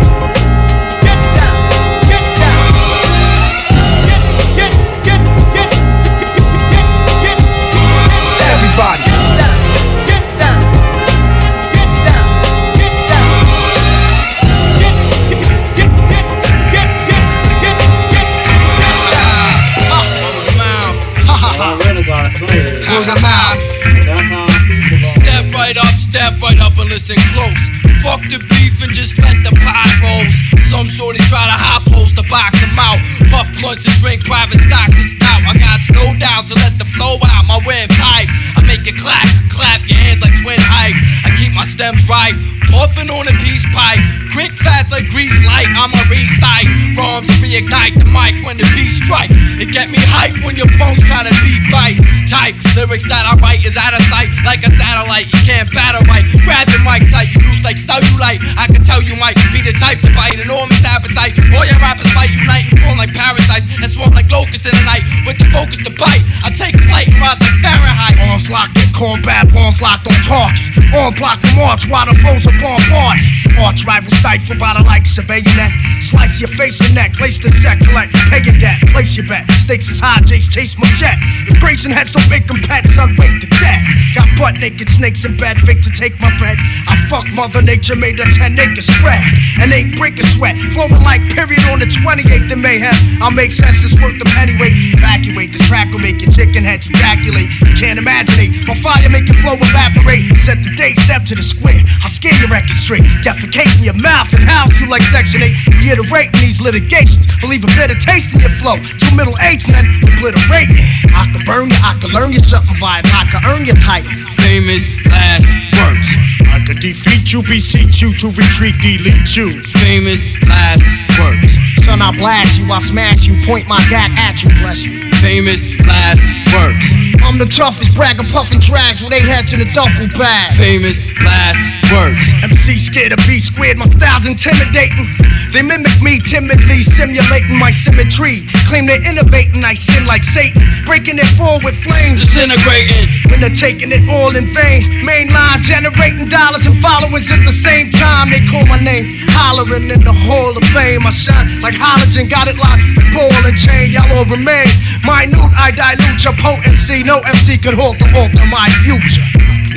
[26.97, 27.69] Listen close.
[28.01, 30.33] Fuck the beef and just let the pot rolls.
[30.65, 32.97] Some shorties try to hop holes to box them out.
[33.29, 35.45] Puff blunts and drink private stocks and stout.
[35.45, 38.33] I got no doubt to let the flow out my windpipe.
[38.57, 40.93] I make it clap, clap your hands like twin hype.
[41.25, 42.37] I keep my stems right,
[42.69, 43.99] puffing on a peace pipe.
[44.37, 45.65] Quick, fast like grease light.
[45.73, 46.69] I'm a recite.
[46.93, 49.33] Bombs reignite the mic when the beat strike.
[49.57, 51.97] It get me hype when your punks try to beat bite.
[52.29, 55.25] Type lyrics that I write is out of sight like a satellite.
[55.33, 56.21] You can't battle right.
[56.45, 58.45] Grab the mic tight, you loose like cellulite.
[58.61, 61.33] I can tell you might be the type to bite enormous appetite.
[61.57, 64.85] All your rappers fight, unite and form like parasites and swarm like locusts in the
[64.85, 66.21] night with the focus to bite.
[66.45, 68.21] I take flight and rise like Fahrenheit.
[68.29, 70.63] Arms locked in combat, bombs locked on target.
[70.95, 73.25] On block and march while the foes are bombarded.
[73.59, 75.73] Arch rival stifled by the likes of bayonet.
[75.99, 79.43] Slice your face and neck, lace the set, collect, pay your debt, place your bet.
[79.59, 81.17] Stakes is high, Jake's chase my jet.
[81.49, 83.81] If Grayson heads don't make them pets, unwake the dead.
[84.15, 86.55] Got butt naked snakes in bed, fake to take my bread.
[86.87, 89.25] I fuck Mother Nature, made a 10 acre spread.
[89.59, 92.95] And ain't break a sweat, flowing like period on the 28th of mayhem.
[93.19, 94.71] I'll make sense, it's worth them anyway.
[94.95, 97.51] Evacuate, this track will make your chicken heads ejaculate.
[97.67, 98.67] You can't imagine it.
[98.67, 100.25] My fire your flow evaporate.
[100.39, 101.79] Set the date, step to the square.
[102.03, 103.03] I'll scare your record straight.
[103.23, 105.79] Defecate in your mouth and house you like Section 8.
[105.79, 107.27] Reiterate in these litigations.
[107.41, 108.77] Will leave a bitter taste in your flow.
[108.77, 110.71] Two middle aged men obliterate.
[111.13, 113.09] I can burn you, I can learn you something vital.
[113.13, 114.11] I can earn your title.
[114.41, 115.45] Famous last
[115.77, 116.07] words.
[116.47, 119.61] I could defeat you, beseech you to retreat, delete you.
[119.63, 121.57] Famous last words.
[121.85, 125.09] Son, I'll blast you, I'll smash you, point my gat at you, bless you.
[125.21, 126.85] Famous last words.
[127.25, 130.55] I'm the toughest bragging, puffing drags with eight heads in a duffel bag.
[130.55, 131.59] Famous last
[131.91, 132.21] words.
[132.43, 135.09] MC scared of B squared, my style's intimidating.
[135.51, 138.45] They mimic me timidly, simulating my symmetry.
[138.67, 140.61] Claim they're innovating, I sin like Satan.
[140.85, 142.25] Breaking it forward with flames.
[142.27, 143.09] Disintegrating.
[143.31, 145.03] When they're taking it all in vain.
[145.03, 148.29] mainline generating dollars and followers at the same time.
[148.29, 151.06] They call my name, hollering in the Hall of Fame.
[151.11, 153.91] Shine like halogen, got it locked like ball and chain.
[153.91, 154.67] Y'all all remain
[155.07, 157.03] minute, I dilute your potency.
[157.03, 159.23] No MC could halt or alter my future.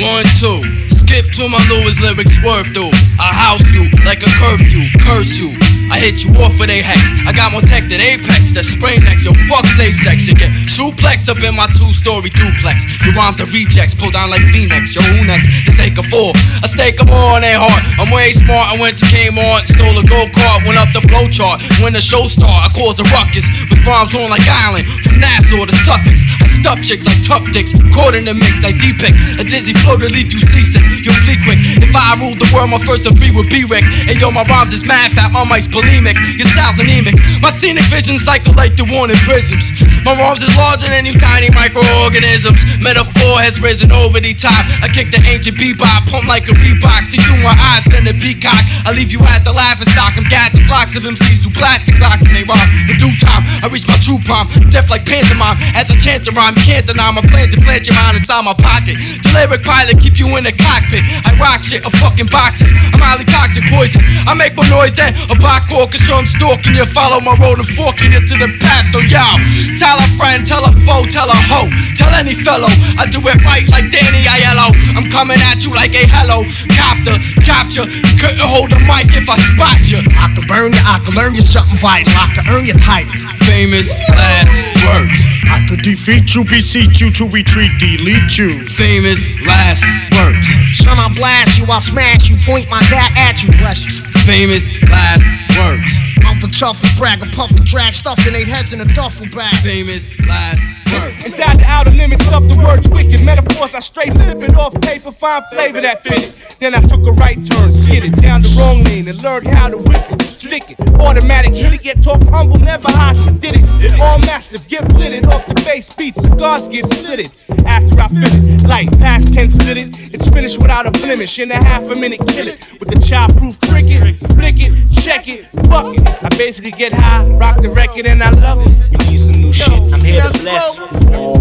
[0.01, 0.65] One, two.
[0.89, 2.89] Skip to my Lewis lyrics swerve through.
[3.21, 5.53] I house you like a curfew, curse you.
[5.93, 7.03] I hit you off with a hex.
[7.29, 8.57] I got more tech than Apex.
[8.57, 10.25] That spray next, yo, fuck safe sex.
[10.25, 12.87] You get suplex up in my two story duplex.
[13.05, 14.97] Your rhymes are rejects, pull down like V-necks.
[14.97, 15.51] Yo, who next?
[15.69, 16.33] To take a four.
[16.63, 17.83] I stake them all on their heart.
[18.01, 18.73] I'm way smart.
[18.73, 21.61] I went to Kmart, stole a go kart, went up the flow chart.
[21.85, 24.89] When the show start, I caused a ruckus with rhymes on like Island.
[25.05, 26.17] From Nassau to Suffolk.
[26.41, 27.73] I stuff chicks like tough dicks.
[27.97, 29.17] Caught in the mix like D-Pick.
[29.41, 30.85] A dizzy flow to leave you seasick.
[31.01, 31.59] Yo, flee quick.
[31.81, 33.85] If I ruled the world, my first of three would be Rick.
[34.07, 36.17] And yo, my rhymes is mad fat, my mic's bulimic.
[36.37, 37.17] Your style's anemic.
[37.41, 39.73] My scenic vision cycle like the warning prisms.
[40.05, 42.63] My rhymes is larger than you tiny microorganisms.
[42.79, 44.65] Metaphor has risen over the top.
[44.85, 47.09] I kick the ancient bebop, pump like a Reebok.
[47.09, 48.61] See you my eyes, then the peacock.
[48.85, 50.17] I leave you as the laughing stock.
[50.17, 52.69] I'm gassing flocks of MCs through plastic blocks and they rhyme.
[52.89, 54.49] In due time, I reach my true prime.
[54.71, 55.57] Deaf like pantomime.
[55.75, 58.45] As a chant to rhyme, you can't deny my plan to plant your mind inside
[58.45, 58.99] my pocket.
[59.23, 61.03] The lyric pilot keep you in the cockpit.
[61.25, 62.71] I rock shit, a fucking boxing.
[62.93, 64.03] I'm highly toxic poison.
[64.27, 66.17] I make more noise than a black orchestra.
[66.17, 68.91] I'm stalking you, follow my road and forking you to the path.
[68.93, 69.39] So y'all,
[69.79, 72.71] tell a friend, tell a foe, tell a hoe, tell any fellow.
[72.99, 74.75] I do it right like Danny Aiello.
[74.97, 76.45] I'm coming at you like a hello
[76.75, 77.87] copter, chopped you.
[77.87, 80.03] You couldn't hold the mic if I spot you.
[80.19, 82.13] I could burn you, I could learn you something vital.
[82.15, 83.15] I could earn your title.
[83.47, 85.19] Famous last words.
[85.51, 88.67] I could defeat you, beseech you to retreat, delete you.
[88.69, 90.47] Famous last words.
[90.79, 93.93] Son, I'll blast you, I'll smash you, point my gat at you, bless you.
[94.23, 95.25] Famous last
[95.59, 95.91] words.
[96.25, 99.63] I'm the toughest bragger, puffin' drag, stuffing eight heads in a duffel bag.
[99.63, 100.80] Famous last words.
[101.25, 105.13] Inside the outer limits of the words wicked metaphors, I straight live it off paper,
[105.13, 106.33] find flavor that fitted.
[106.61, 109.69] Then I took a right turn, skid it down the wrong lane, and learned how
[109.69, 110.21] to whip it.
[110.23, 110.81] stick it.
[111.01, 114.01] Automatic, hit it, get talk humble, never hostile, did it.
[114.01, 117.31] All massive, get blitted off the bass beat, cigars get slitted.
[117.67, 121.39] After I fit it, like past tense lit it, it's finished without a blemish.
[121.39, 124.17] In a half a minute, kill it with the child-proof cricket.
[124.35, 126.03] Flick it, check it, fuck it.
[126.25, 128.73] I basically get high, rock the record, and I love it.
[128.93, 130.80] You need some new shit, I'm here to bless.
[130.81, 131.37] Yeah.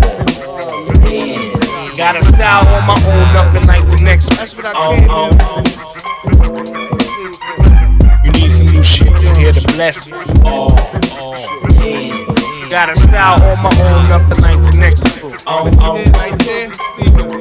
[1.96, 4.30] Got a style on my own, nothing like the next.
[4.38, 5.64] That's what I oh, came oh, oh.
[8.26, 10.12] You need some new shit, here to bless.
[10.12, 10.76] Oh,
[11.16, 11.59] oh.
[12.70, 15.24] Got a style on my own, nothing like the next.
[15.48, 16.70] Oh, oh, right there.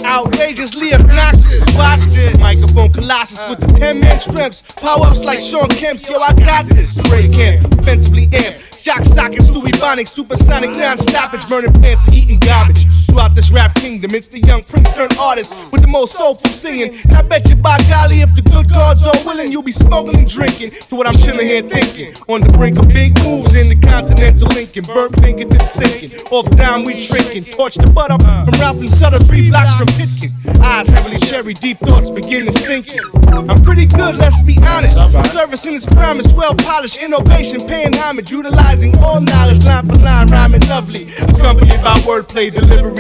[0.07, 1.76] Outrageously obnoxious.
[1.76, 2.39] Watch this.
[2.41, 4.62] Microphone colossus with the 10 man strengths.
[4.76, 6.09] Power ups like Shawn Kemp's.
[6.09, 6.97] Yo, I got this.
[7.11, 7.66] Great camp.
[7.79, 8.83] Offensively amped.
[8.83, 12.87] Shock socket, Stewie Bonic, supersonic, non-stoppage, burning plants and eating garbage.
[13.19, 16.95] Throughout this rap kingdom, it's the young Prince turned artist with the most soulful singing.
[17.11, 20.23] And I bet you by golly, if the good gods are willing, you'll be smoking
[20.23, 20.71] and drinking.
[20.87, 22.14] To what I'm chilling here thinking.
[22.29, 24.87] On the brink of big moves in the continental Lincoln.
[24.87, 26.14] Burnt fingertips thinking.
[26.31, 27.51] Off down, we drinking.
[27.51, 30.31] Torch the butter from Ralph and Sutter, three blocks from Pitkin.
[30.62, 33.03] Eyes heavily cherry, deep thoughts begin to thinking.
[33.35, 34.95] I'm pretty good, let's be honest.
[35.35, 40.62] Servicing is promise, well polished, innovation, paying homage, utilizing all knowledge, line for line, rhyming
[40.71, 41.11] lovely.
[41.35, 42.55] Accompanied by wordplay,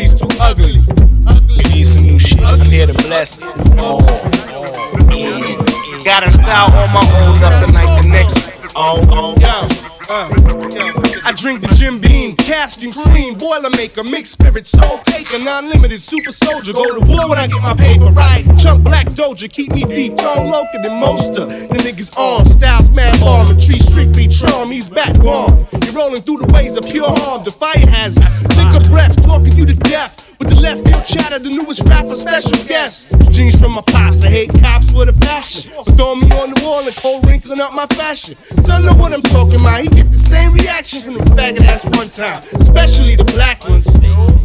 [0.08, 0.80] deliveries too ugly.
[1.54, 3.48] You need some new shit, I'm here to bless it.
[3.78, 6.02] Oh, oh, yeah.
[6.04, 8.52] Got a style on my own, nothing like the next.
[8.76, 9.97] Oh, oh, yeah.
[10.10, 10.24] Uh.
[11.24, 16.72] I drink the Jim Beam, casting cream, boilermaker, mixed spirit, soul taker, non-limited, super soldier.
[16.72, 18.42] Go to war when I get my paper right.
[18.58, 21.44] Chunk black doja, keep me deep, tone local than moster.
[21.44, 25.66] The niggas on, styles mad the tree strictly charm, he's back on.
[25.84, 28.40] You're rolling through the ways of pure harm, the fire hazards.
[28.56, 30.27] Think of breath, talking you to death.
[30.38, 33.10] With the left field chatter, the newest rapper, special guest.
[33.32, 35.72] Jeans from my pops, I hate cops with a passion.
[35.84, 38.36] But throw me on the wall and cold wrinkling up my fashion.
[38.46, 41.84] Son know what I'm talking about, he get the same reaction from the faggot ass
[41.98, 43.90] one time, especially the black ones.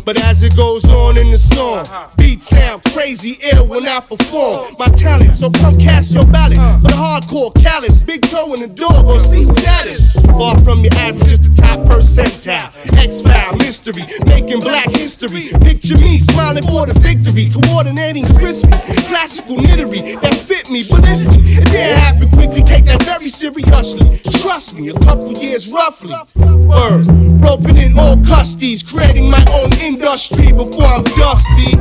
[0.04, 1.86] But as it goes on in the song,
[2.18, 4.74] beats sound crazy ill when I perform.
[4.80, 8.00] My talent, so come cast your ballot for the hardcore callous.
[8.02, 10.12] Big toe in the door, go see who that is.
[10.42, 12.74] Far from your average, just the top percentile.
[12.98, 15.54] X file mystery, making black history.
[15.62, 18.72] Picture me smiling for the victory, coordinating crispy,
[19.12, 20.84] classical nittery that fit me.
[20.90, 24.20] But if me, it didn't happen quickly, take that very seriously.
[24.42, 26.16] Trust me, a couple years roughly.
[26.36, 27.08] Word,
[27.44, 31.76] roping in all custies, creating my own industry before I'm dusty.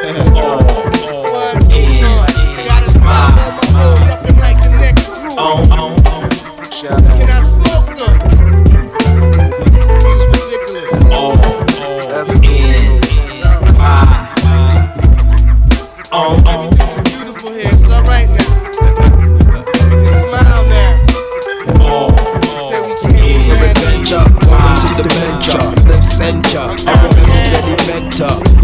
[0.00, 0.22] Gotta
[2.88, 5.36] stop on my own, nothing like the next crew.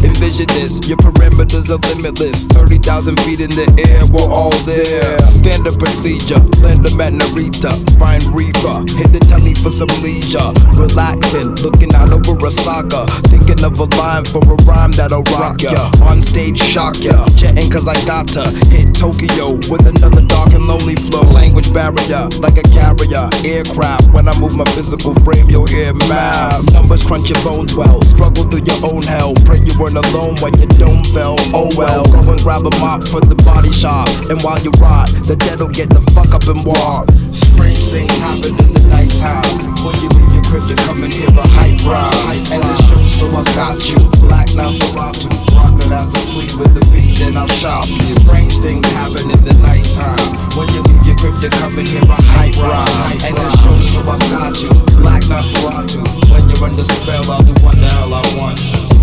[0.04, 0.80] Envision this.
[0.88, 2.44] Your perimeters are limitless.
[2.52, 4.04] 30,000 feet in the air.
[4.12, 5.16] We're all there.
[5.24, 6.40] Standard procedure.
[6.60, 7.72] Land at Narita.
[7.96, 8.84] Find reefer.
[9.00, 10.44] Hit the telly for some leisure.
[10.76, 11.56] Relaxing.
[11.64, 13.08] Looking out over Osaka.
[13.32, 15.88] Thinking of a line for a rhyme that'll rock ya.
[16.04, 17.24] On stage, shock ya.
[17.34, 21.24] Jetting cause I got to hit Tokyo with another dark and lonely flow.
[21.32, 23.26] Language barrier, like a carrier.
[23.44, 26.68] Aircraft, when I move my physical frame, you'll hear math.
[26.76, 28.02] Numbers crunch your bones well.
[28.04, 29.34] Struggle through your own hell.
[29.48, 31.34] Pray you weren't alone when your dome fell.
[31.50, 34.06] Oh well, go and grab a mop for the body shop.
[34.30, 37.10] And while you rot, the dead'll get the fuck up and walk.
[37.32, 39.74] Strange things happen in the nighttime.
[39.82, 42.44] When you leave your crib to come and hear a hype rhyme.
[42.52, 43.98] And the show, so I've got you.
[44.22, 45.32] Black Nosferatu.
[45.56, 47.84] Rocker that's sleep with the beat, then I'll shop.
[48.02, 50.18] Strange things happen in the nighttime.
[50.58, 53.18] When you leave crib to come and hear a hype rhyme.
[53.24, 54.68] And the show, so I've got you.
[55.00, 56.04] Black Nosferatu.
[56.30, 58.93] When you're under spell, I'll do what the hell I want you.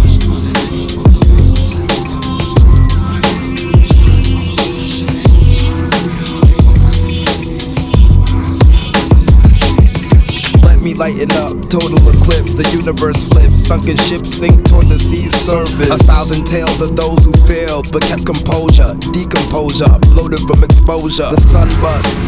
[10.82, 15.94] Me lighten up, total eclipse, the universe flips, sunken ships sink toward the sea's surface.
[15.94, 21.30] A thousand tales of those who failed but kept composure, decomposure, bloated from exposure.
[21.30, 21.70] The sun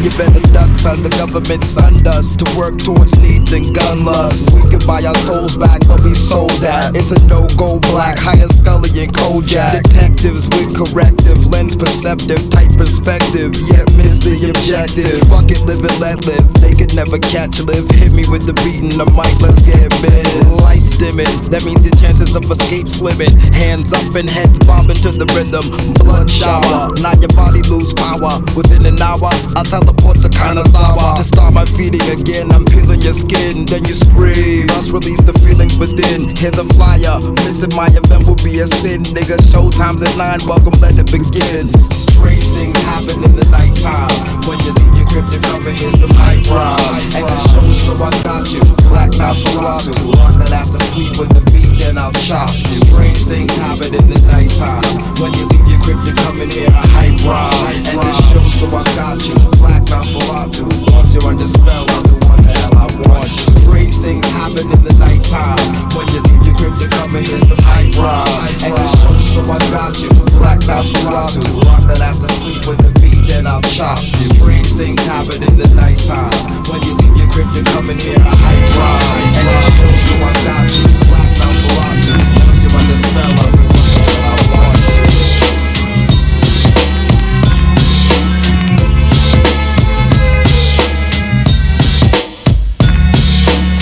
[0.04, 1.00] you better duck, son.
[1.00, 4.52] The government sunned us to work towards needs and gun lust.
[4.52, 6.92] We could buy our souls back, but we sold that.
[6.92, 9.80] It's a no-go black, higher Scully and Kojak.
[9.88, 15.24] Detectives with corrective, lens perceptive, tight perspective, yet miss the objective.
[15.32, 16.46] Fuck it, live and let live.
[16.60, 17.88] They could never catch live.
[17.96, 20.28] Hit me with the beat and the mic, let's get bit.
[20.60, 23.32] Lights dimming, that means your chances of escape slimming.
[23.56, 25.64] Hands up and heads bobbing to the rhythm.
[25.96, 28.40] Blood shower, now your body lose power.
[28.52, 31.16] Within an hour, I'll teleport to Kanazawa.
[31.16, 34.68] To start my feeding again, I'm peeling your skin, then you scream.
[34.76, 36.36] Must release the feelings within.
[36.36, 39.00] Here's a flyer, missing my event will be a sin.
[39.16, 41.72] Nigga, showtime's at 9, welcome, let it begin.
[41.88, 44.12] Strange things happen in the nighttime.
[44.44, 46.80] When you leave your crib, you come and hear some hype rhyme.
[47.14, 48.62] And the show, so I got you.
[48.90, 49.94] Black Nosferatu.
[50.42, 52.50] That has to sleep with the beat, then I'll chop.
[52.66, 54.82] Strange things happen in the nighttime.
[55.22, 57.86] When you leave your crib, you come and hear a hype rhyme.
[57.94, 59.38] And the show, so I got you.
[59.62, 60.66] Black Nosferatu.
[60.90, 62.53] Once you're under spell, do the hell I
[63.02, 63.30] want.
[63.30, 65.58] Strange things happen in the nighttime.
[65.94, 68.28] When you leave your crib, you come and hear some hype rhyme.
[68.62, 70.10] And the show, so I got you.
[70.38, 71.42] Black Nosferatu.
[71.90, 73.98] That has to sleep with the beat, then I'll chop.
[73.98, 76.32] Strange things happen in the nighttime.
[76.70, 79.32] When you leave your crib, you come and hear a hype rhyme.
[79.34, 80.86] And the show, so I got you.
[81.10, 82.14] Black Nosferatu.
[82.46, 83.43] Once you're under spell,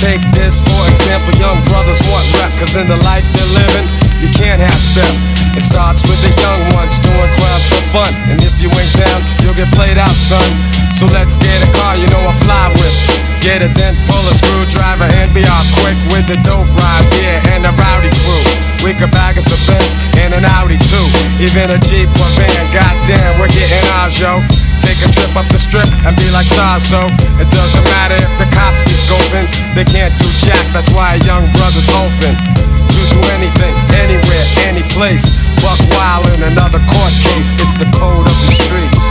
[0.03, 3.87] Take this for example, young brothers want rep, cause in the life they're living,
[4.19, 5.15] you can't have step.
[5.55, 8.11] It starts with the young ones doing crowds for fun.
[8.27, 10.43] And if you ain't down, you'll get played out, son.
[10.91, 12.97] So let's get a car, you know I fly with.
[13.47, 17.55] Get a dent, pull a screwdriver, and be off quick with the dope ride, yeah,
[17.55, 18.43] and a rowdy crew.
[18.83, 21.07] We could bag us a Benz and an Audi too.
[21.39, 24.43] Even a Jeep or van, goddamn, we're getting ours, yo.
[24.83, 26.99] Take a trip up the strip and be like stars, so
[27.39, 29.47] it doesn't matter if the cops be scoping.
[29.79, 32.35] They can't do jack, that's why a young brother's open.
[32.91, 35.23] To do anything, anywhere, any place.
[35.63, 39.03] Buck wild in another court case, it's the code of the streets.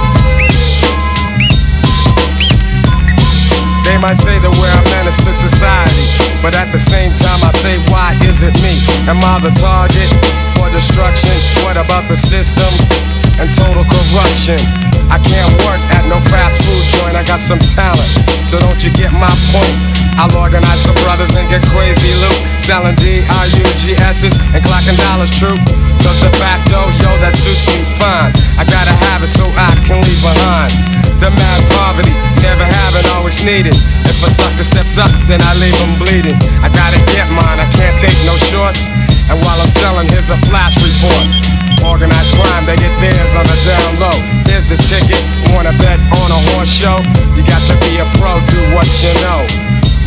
[3.88, 6.08] They might say that we're a menace to society,
[6.44, 8.76] but at the same time I say, why is it me?
[9.08, 10.12] Am I the target
[10.60, 11.32] for destruction?
[11.64, 14.62] What about the system and total corruption?
[15.10, 18.10] I can't work at no fast food joint, I got some talent,
[18.46, 19.76] so don't you get my point?
[20.22, 25.58] I'll organize some brothers and get crazy loot, selling D-R-U-G-S's and clocking dollars true.
[26.06, 28.32] Cause the facto, yo, that suits me fine.
[28.62, 30.72] I gotta have it so I can leave behind.
[31.18, 32.14] The mad poverty,
[32.46, 33.74] never having, always needed.
[34.06, 36.38] If a sucker steps up, then I leave him bleeding.
[36.62, 38.86] I gotta get mine, I can't take no shorts.
[39.30, 41.51] And while I'm selling, here's a flash report.
[41.84, 44.18] Organized crime, they get theirs on the down low.
[44.46, 45.22] Here's the ticket,
[45.54, 46.98] wanna bet on a horse show?
[47.36, 49.42] You got to be a pro, do what you know.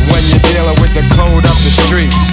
[0.07, 2.31] When you're dealing with the code of the streets.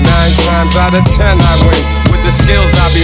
[0.00, 3.03] Nine times out of ten I win With the skills I be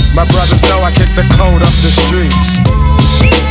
[0.13, 3.50] My brothers know I kick the code up the streets.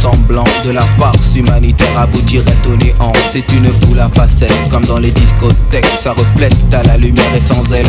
[0.00, 3.12] Semblants de la farce humanitaire aboutiraient au néant.
[3.30, 5.86] C'est une boule à facettes, comme dans les discothèques.
[5.96, 7.86] Ça reflète à la lumière et sans elle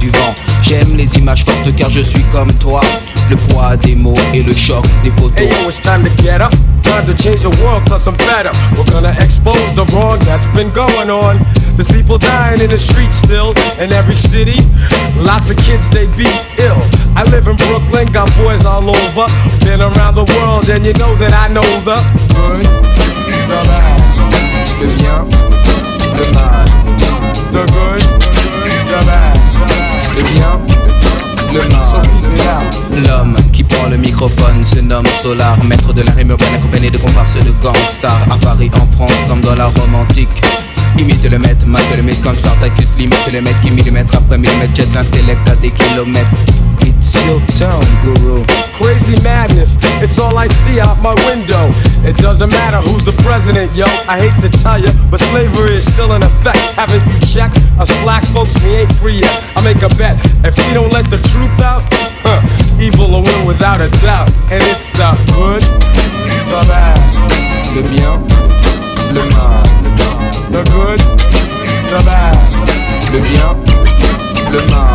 [0.00, 0.34] du vent.
[0.62, 2.80] J'aime les images fortes car je suis comme toi.
[3.28, 5.48] Le poids des mots et le choc des photos.
[6.82, 8.56] Time to change the world cause I'm fed up.
[8.76, 11.38] We're gonna expose the wrong that's been going on.
[11.76, 14.56] There's people dying in the streets still in every city.
[15.16, 16.28] Lots of kids, they be
[16.60, 16.80] ill.
[17.16, 19.26] I live in Brooklyn, got boys all over.
[19.64, 21.96] Been around the world and you know that I know the
[22.36, 24.00] good, the bad,
[24.80, 25.24] le bien,
[26.16, 26.66] le mal.
[27.54, 28.02] The good,
[28.88, 29.36] the bad,
[30.16, 30.69] le bien,
[31.52, 36.98] L'homme qui prend le microphone se nomme Solar, maître de la rime urbaine accompagné de
[36.98, 40.28] comparses de gangsters à Paris, en France, comme dans la romantique.
[40.98, 41.38] Imite le
[42.22, 46.28] comme Spartacus, limite le mec qui millimètre après millimètre, jette l'intellect à des kilomètres.
[46.82, 48.44] It's your town, guru.
[48.76, 51.72] Crazy madness, it's all I see out my window.
[52.04, 53.86] It doesn't matter who's the president, yo.
[54.08, 56.58] I hate to tell you, but slavery is still in effect.
[56.76, 57.58] Haven't you checked?
[57.78, 59.42] Us black folks, we ain't free yet.
[59.56, 61.82] I make a bet, if we don't let the truth out,
[62.24, 62.40] huh,
[62.80, 64.28] evil will win without a doubt.
[64.52, 65.62] And it's the good,
[66.52, 67.00] the bad,
[67.76, 68.16] le bien,
[69.12, 69.69] le mal,
[70.50, 70.98] the good,
[71.90, 72.34] the bad,
[73.12, 73.89] le bien,
[74.52, 74.90] le mal.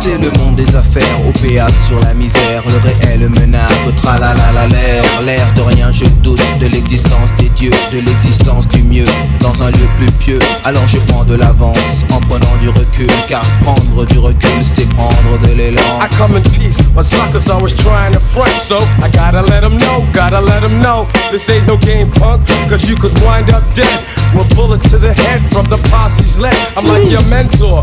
[0.00, 3.70] C'est le monde des affaires, OPA sur la misère, le réel menace,
[4.02, 9.04] tralala l'air, l'air de rien, je doute de l'existence des dieux, de l'existence du mieux,
[9.40, 10.38] dans un lieu plus pieux.
[10.64, 11.76] Alors je prends de l'avance
[12.12, 16.00] en prenant du recul, car prendre du recul c'est prendre de l'élan.
[16.00, 19.76] I come in peace, but suckers always trying to front, so I gotta let them
[19.76, 21.06] know, gotta let them know.
[21.30, 24.00] This ain't no game, punk, cause you could wind up dead.
[24.34, 26.56] With bullets to the head from the posse's leg.
[26.74, 27.82] I'm like your mentor,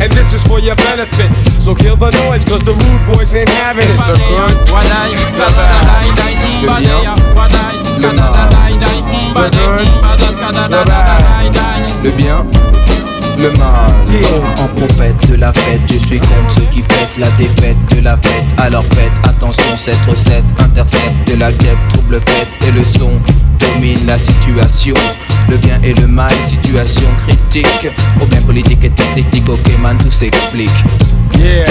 [0.00, 1.30] and this is for your benefit.
[1.60, 3.90] So kill the noise, cause the rude boys ain't having it.
[3.90, 5.90] It's the good, the bad,
[6.62, 7.14] le bien,
[7.98, 8.40] le mal,
[12.02, 12.46] le bien,
[13.38, 13.90] le mal.
[14.30, 18.00] Donc en prophète de la fête, je suis contre ceux qui fêtent la défaite de
[18.02, 18.44] la fête.
[18.58, 23.10] Alors faites attention, cette recette intercepte de la guêpe, trouble fête et le son
[23.60, 24.94] domine la situation.
[25.48, 27.88] Le bien et le mal, situation critique.
[28.16, 30.70] Problème politique et technique, ok man, tout s'explique.
[31.40, 31.64] Yeah,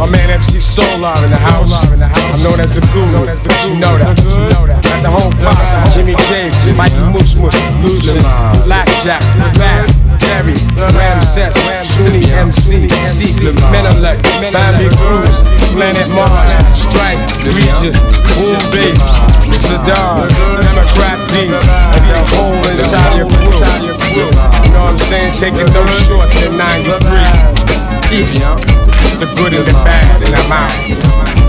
[0.00, 1.84] my man MC Solaar in the house.
[1.84, 4.16] I'm known as the guru, but you know that.
[4.16, 7.52] Got the whole posse, Jimmy James, Mikey Moose Moose,
[7.84, 8.24] Lucid,
[8.64, 9.20] Blackjack,
[9.60, 10.56] Fat, Terry,
[10.96, 11.52] Ramses,
[11.84, 14.24] Sunni MC, Seek, Menelik,
[14.56, 15.44] Bambi Cruz,
[15.76, 18.00] Planet Mars, Strike, Regis,
[18.40, 19.04] Boom Bass,
[19.52, 20.24] Saddam,
[20.64, 23.52] Democrat B, and the whole entire crew.
[24.64, 25.36] You know what I'm saying?
[25.36, 27.60] Taking no shorts in 93.
[28.08, 28.79] Peace.
[29.20, 31.39] The good and the bad, in I'm out.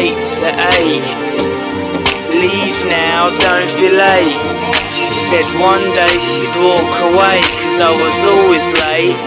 [0.00, 1.04] Gates at eight.
[2.32, 4.40] Leave now, don't be late.
[4.96, 9.20] She said one day she'd walk away, cause I was always late.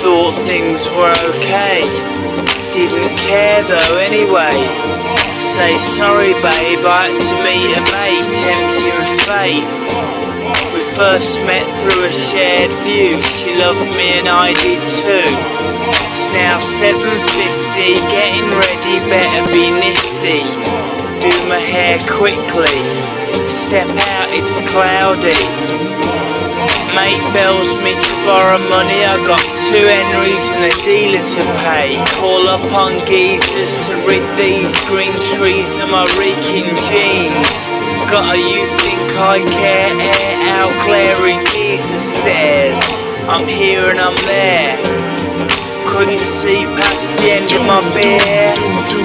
[0.00, 1.84] Thought things were okay.
[2.72, 4.56] Didn't care though anyway.
[5.36, 9.68] Say sorry babe, I had to meet a mate, tempting fate.
[10.72, 13.20] We first met through a shared view.
[13.20, 15.57] She loved me and I did too.
[16.18, 20.42] It's now 7.50, getting ready, better be nifty.
[21.22, 22.82] Do my hair quickly,
[23.46, 25.38] step out, it's cloudy.
[26.98, 29.38] Mate bells me to borrow money, I got
[29.70, 31.94] two Henrys and a dealer to pay.
[32.18, 37.46] Call up on geezers to rid these green trees of my reeking jeans.
[38.10, 42.74] Got a you think I care air out glaring geezer stairs.
[43.30, 44.97] I'm here and I'm there.
[45.98, 48.54] Couldn't see past the end of my beer.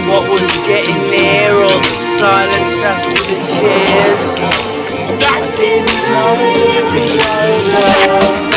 [0.07, 4.21] What was getting near or the silence after the cheers.
[5.23, 8.52] I didn't know it was over.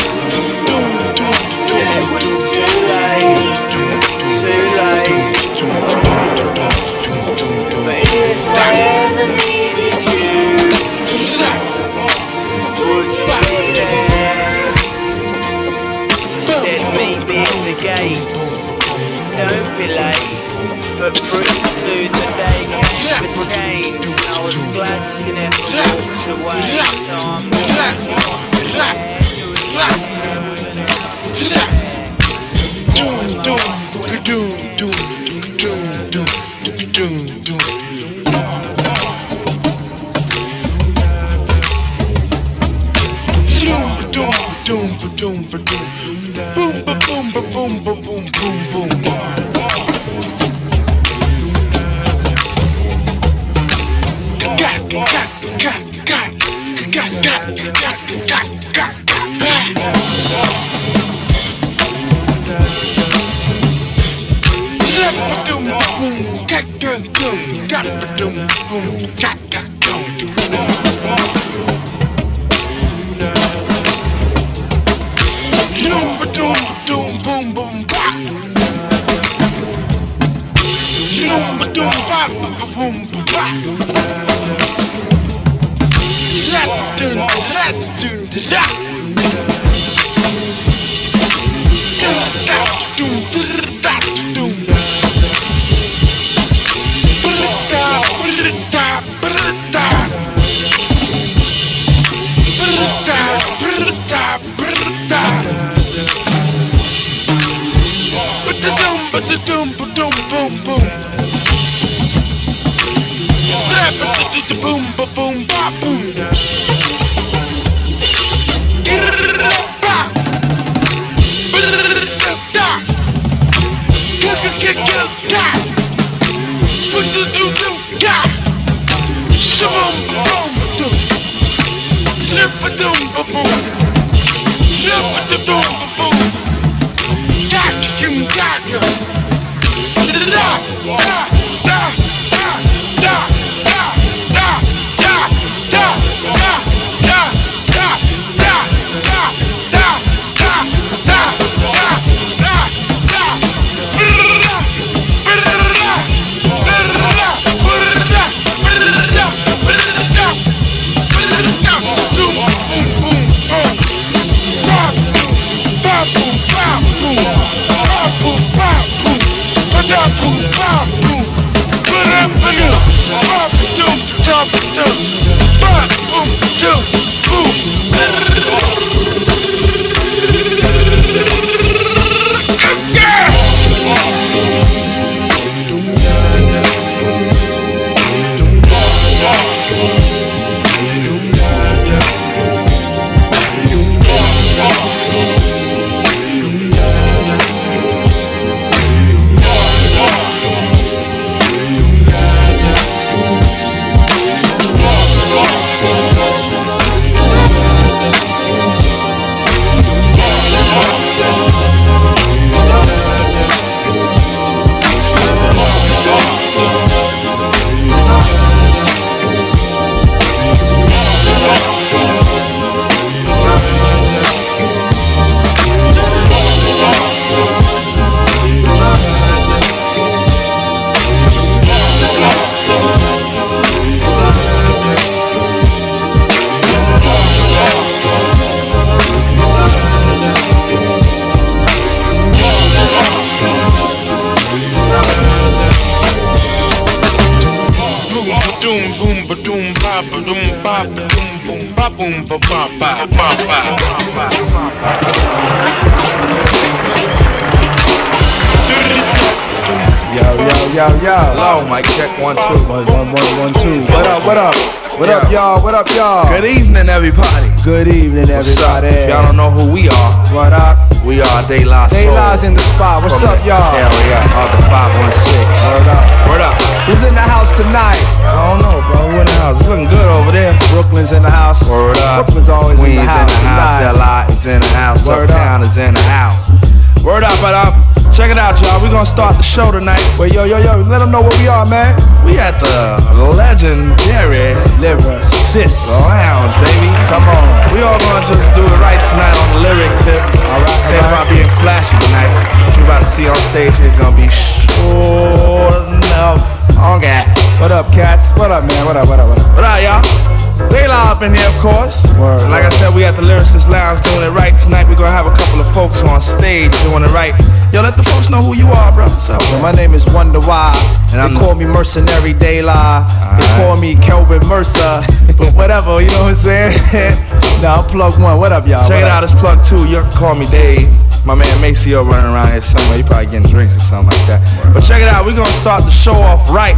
[319.97, 320.73] homies wonder why.
[321.13, 323.07] And they I'm call me mercenary daylight.
[323.09, 323.41] Right.
[323.41, 325.01] They call me Kelvin Mercer.
[325.39, 326.77] but whatever, you know what I'm saying?
[327.63, 328.39] nah, I'm plug one.
[328.39, 328.87] What up, y'all?
[328.89, 329.89] Check it out, it's plug two.
[329.89, 330.89] You can call me Dave.
[331.25, 332.99] My man Maceo running around here somewhere.
[332.99, 334.41] You probably getting drinks or something like that.
[334.75, 336.77] But check it out, we're gonna start the show off right.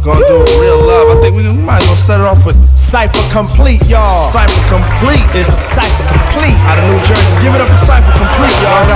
[0.00, 1.12] Gonna do it real love.
[1.12, 4.32] I think we, might as well set it off with Cypher Complete, y'all.
[4.32, 5.20] Cypher Complete.
[5.36, 6.56] It's Cypher Complete.
[6.64, 7.36] Out of New Jersey.
[7.44, 8.88] Give it up for Cypher Complete, y'all.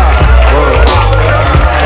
[0.56, 1.83] Word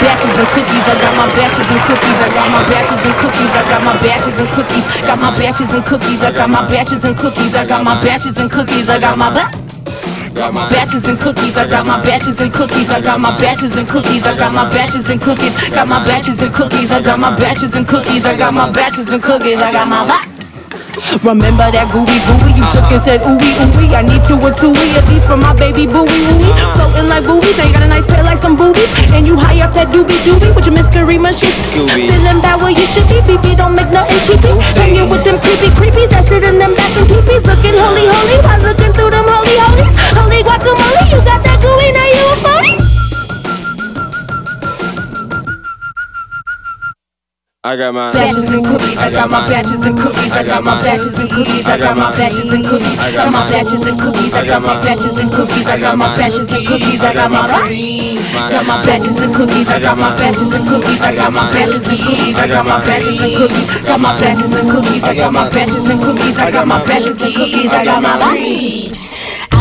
[0.00, 0.84] batches and cookies.
[0.84, 2.18] I got my batches and cookies.
[2.20, 3.52] I got my batches and cookies.
[3.54, 4.84] I got my batches and cookies.
[5.06, 6.22] Got my batches and cookies.
[6.22, 7.54] I got my batches and cookies.
[7.54, 8.88] I got my batches and cookies.
[8.88, 11.56] I got my batches and cookies.
[11.56, 12.90] I got my batches and cookies.
[12.90, 14.24] I got my batches and cookies.
[14.24, 15.70] I got my batches and cookies.
[15.70, 16.90] Got my batches and cookies.
[16.90, 18.24] I got my batches and cookies.
[18.24, 19.60] I got my batches and cookies.
[19.60, 20.39] I got my.
[21.22, 23.94] Remember that gooey gooey you took and said ooey ooey.
[23.94, 26.50] I need two or two at least for my baby booey ooey.
[26.50, 26.74] Uh-huh.
[26.74, 28.90] Floating like boobies, they got a nice pair like some boobies.
[29.14, 31.52] And you high up that doobie doobie with your mystery machine.
[31.54, 32.10] Scooby.
[32.10, 34.50] Feeling bad where you should be, BB don't make nothing cheapy.
[34.74, 37.44] Hanging with them creepy creepies that sit in them back and peepees.
[37.46, 39.94] Looking holy holy while looking through them holy holies.
[40.16, 42.79] Holy guacamole, you got that gooey, now you a phony.
[47.62, 48.96] I got my batches and cookies.
[48.96, 50.32] I got my batches and cookies.
[50.32, 51.66] I got my batches and cookies.
[51.66, 52.96] I got my batches and cookies.
[52.96, 54.32] I got my batches and cookies.
[54.32, 55.66] I got my batches and cookies.
[55.66, 57.00] I got my batches and cookies.
[57.04, 57.44] I got my
[58.48, 59.68] got my batches and cookies.
[59.68, 61.00] I got my batches and cookies.
[61.04, 62.34] I got my batches and cookies.
[62.34, 63.80] I got my batches and cookies.
[63.84, 65.04] Got my batches and cookies.
[65.04, 66.36] I got my batches and cookies.
[66.38, 67.70] I got my batches and cookies.
[67.70, 68.79] I got my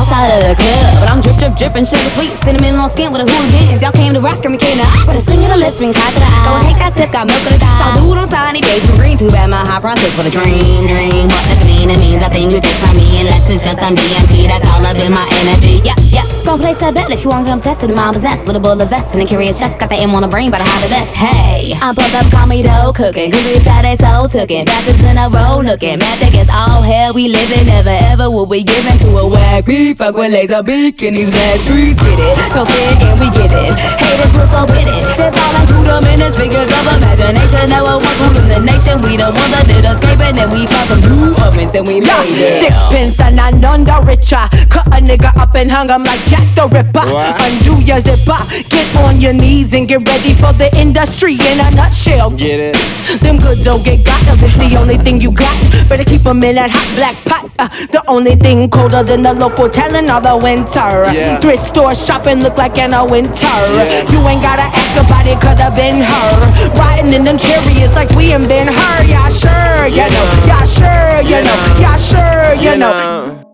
[0.09, 0.89] outside of the club.
[0.99, 2.33] But I'm drip, drip, dripping sugar sweet.
[2.41, 3.81] Cinnamon on skin with a hooligans.
[3.81, 5.93] Y'all came to rock and we came to With a swing of the lips, ring
[5.93, 6.45] cock to the eye.
[6.45, 7.93] Go and take that sip, got milk in the die.
[7.93, 9.17] So do it on tiny baby green.
[9.21, 11.29] Too bad my high process for the dream, dream.
[11.29, 11.93] What does it mean?
[11.93, 14.49] It means I think you take from me unless it's just on DMT.
[14.49, 15.85] That's all up in my energy.
[15.85, 16.25] Yeah, yeah.
[16.45, 17.93] Gon' place that bet if you want to come test it.
[17.93, 19.77] Mom possessed with a bullet vest and a curious chest.
[19.77, 21.13] Got the M on the brain, but I have the best.
[21.13, 23.29] Hey, I'm pumped up, call me dough cooking.
[23.29, 24.65] That they so tookin'.
[24.65, 25.99] Batches in a row looking.
[25.99, 27.67] Magic is all hell we living.
[27.67, 29.98] Never ever will we give in to a whack beat.
[29.99, 31.99] Fuck with laser beat weak in these bad streets.
[31.99, 33.75] Get it, go fit and we get it.
[33.99, 34.95] Haters will forbidden.
[35.19, 37.67] They fall into the minutes, figures of imagination.
[37.67, 39.03] Now we're one ruling the nation.
[39.03, 41.99] We the ones that did escape and then we found some new ovens and we
[41.99, 42.63] made it.
[42.63, 44.39] Sixpence and I none the richer.
[44.71, 47.03] Cut a nigga up and hung him like Jack the Ripper.
[47.03, 47.35] What?
[47.43, 48.39] Undo your zipper.
[48.71, 52.31] Get on your knees and get ready for the industry in a nutshell.
[52.39, 53.19] Get it?
[53.19, 54.23] Them goods don't get got.
[54.31, 55.51] If it's the only thing you got,
[55.91, 57.51] better keep them in that hot black pot.
[57.59, 61.09] Uh, the only thing colder than the local telling all the winter.
[61.09, 61.39] Yeah.
[61.39, 63.45] Thrift store shopping look like in a winter.
[63.45, 64.11] Yeah.
[64.11, 66.29] You ain't gotta ask about it cause I've been her.
[66.77, 68.97] Riding in them chariots like we ain't been her.
[69.05, 70.27] Yeah, sure, you know.
[70.45, 71.59] Yeah, sure, you know.
[71.81, 73.45] Yeah, sure, you know.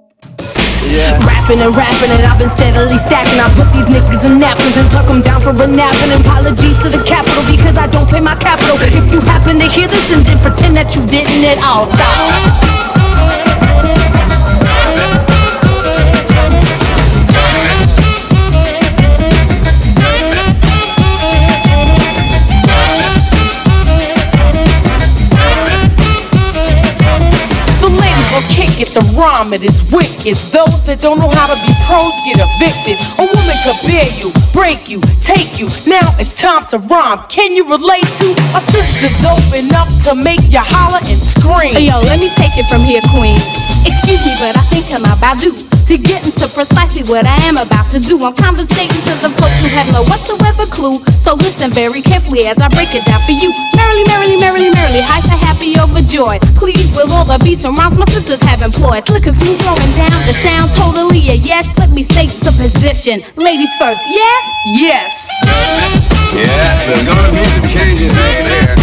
[0.86, 1.18] Yeah.
[1.26, 3.40] Rapping and rapping and I've been steadily stacking.
[3.40, 5.96] I put these niggas in napkins and tuck them down for a nap.
[6.06, 8.78] And apologies to the capital because I don't pay my capital.
[8.94, 11.90] If you happen to hear this, then pretend that you didn't at all.
[11.90, 12.95] Stop.
[28.78, 30.36] Get the rhyme, it is wicked.
[30.52, 33.00] Those that don't know how to be pros get evicted.
[33.20, 35.68] A woman could bear you, break you, take you.
[35.88, 37.24] Now it's time to rhyme.
[37.32, 41.72] Can you relate to a sister dope enough to make you holler and scream?
[41.80, 43.40] Yo, let me take it from here, queen.
[43.88, 45.56] Excuse me, but I think I'm about due
[45.86, 48.18] to get into precisely what I am about to do.
[48.26, 50.98] I'm conversating to the folks who have no whatsoever clue.
[51.22, 53.54] So listen very carefully as I break it down for you.
[53.78, 56.42] Merrily, merrily, merrily, merrily, hyper, happy, overjoyed.
[56.58, 59.06] Please, with all the beats and rhymes my sisters have employed.
[59.06, 61.70] Slick and smooth throwing down the sound, totally a yes.
[61.78, 63.22] Let me state the position.
[63.38, 64.44] Ladies first, yes?
[64.74, 65.14] Yes.
[66.34, 68.74] Yeah, there's gonna be some changes there.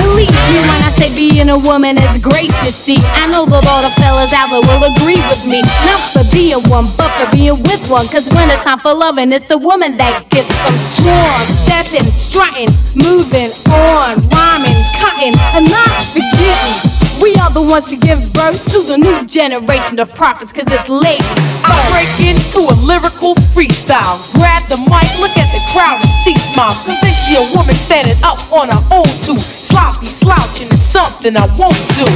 [0.00, 2.98] Believe me when I say being a woman is great to see.
[3.20, 5.60] I know that all the fellas out there will agree with me.
[5.84, 8.08] Not for being one, but for being with one.
[8.08, 11.40] Cause when it's time for loving, it's the woman that gets them strong.
[11.68, 17.05] Stepping, strutting, moving on, rhyming, cutting, and not forgetting.
[17.20, 20.88] We are the ones to give birth to the new generation of prophets, cause it's
[20.88, 21.22] late.
[21.64, 24.20] I break into a lyrical freestyle.
[24.36, 26.84] Grab the mic, look at the crowd and see smiles.
[26.84, 29.38] Cause they see a woman standing up on her own too.
[29.38, 32.06] Sloppy slouching is something I won't do.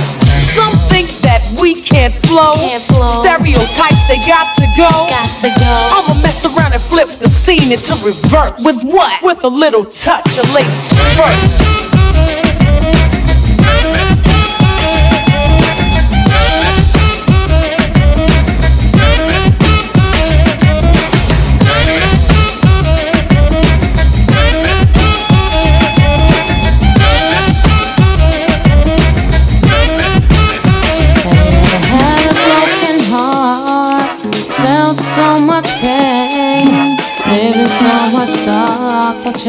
[0.44, 2.56] Some think that we can't flow.
[2.60, 3.09] Can't flow.
[3.09, 4.90] Stereotypes, they got to go.
[5.09, 5.72] Got to go.
[5.97, 8.52] I'ma mess around and flip the scene into reverse.
[8.64, 9.22] With what?
[9.22, 10.68] With a little touch of late
[11.16, 12.49] first.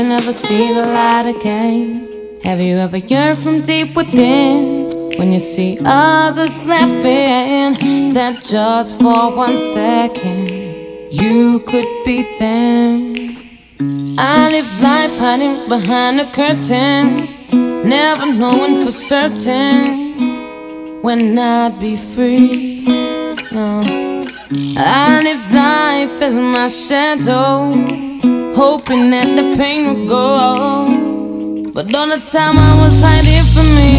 [0.01, 2.39] You never see the light again.
[2.43, 8.13] Have you ever yearned from deep within when you see others laughing?
[8.13, 10.49] That just for one second
[11.11, 12.89] you could be them.
[14.17, 17.27] I live life hiding behind a curtain,
[17.87, 22.85] never knowing for certain when I'd be free.
[23.51, 23.83] No,
[24.77, 27.73] I live life as my shadow,
[28.55, 31.71] hoping that the pain would go.
[31.73, 33.91] But all the time I was hiding from me.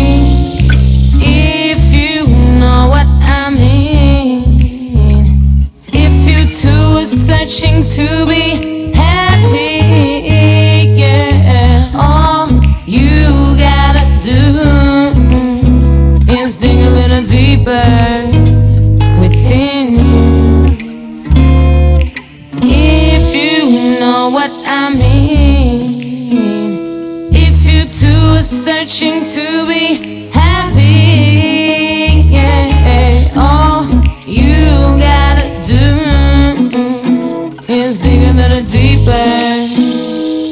[1.25, 2.27] If you
[2.61, 3.07] know what
[3.41, 4.43] I mean,
[5.89, 8.73] if you too are searching to be
[10.97, 11.91] yeah.
[11.95, 12.49] All
[12.87, 14.43] you gotta do
[16.33, 18.12] is dig a little deeper
[29.03, 33.33] searching to be happy, yeah.
[33.37, 33.85] All
[34.27, 35.89] you gotta do
[37.69, 39.69] is dig a little deeper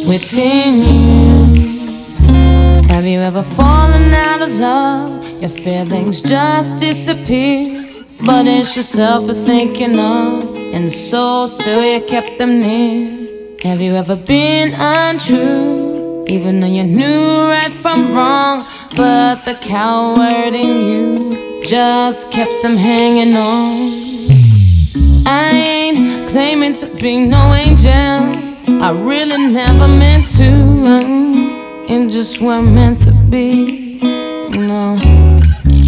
[0.09, 1.47] within you.
[2.89, 5.40] Have you ever fallen out of love?
[5.40, 7.86] Your feelings just disappear.
[8.24, 13.56] But it's yourself you're thinking of, and so still you kept them near.
[13.62, 15.70] Have you ever been untrue?
[16.31, 22.77] Even though you knew right from wrong, but the coward in you just kept them
[22.77, 23.90] hanging on.
[25.27, 27.90] I ain't claiming to be no angel.
[27.90, 30.51] I really never meant to.
[31.93, 33.98] It just weren't meant to be.
[34.51, 34.98] No.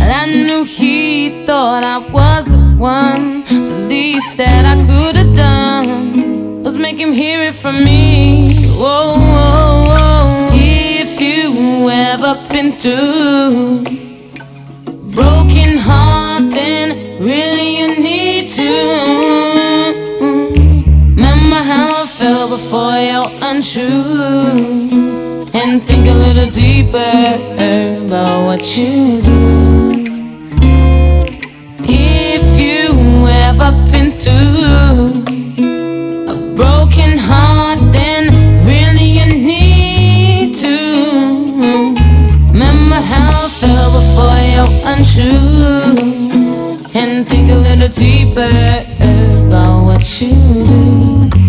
[0.03, 3.45] And I knew he thought I was the one.
[3.45, 8.67] The least that I could have done was make him hear it from me.
[8.71, 9.62] Whoa, whoa.
[12.33, 13.85] Ever been through
[15.15, 18.73] broken heart, then really you need to
[21.15, 23.85] Remember how I felt before you're untrue.
[25.53, 29.92] And think a little deeper about what you do.
[44.97, 45.99] Untrue.
[46.95, 48.43] And think a little deeper
[49.47, 51.42] about what you do.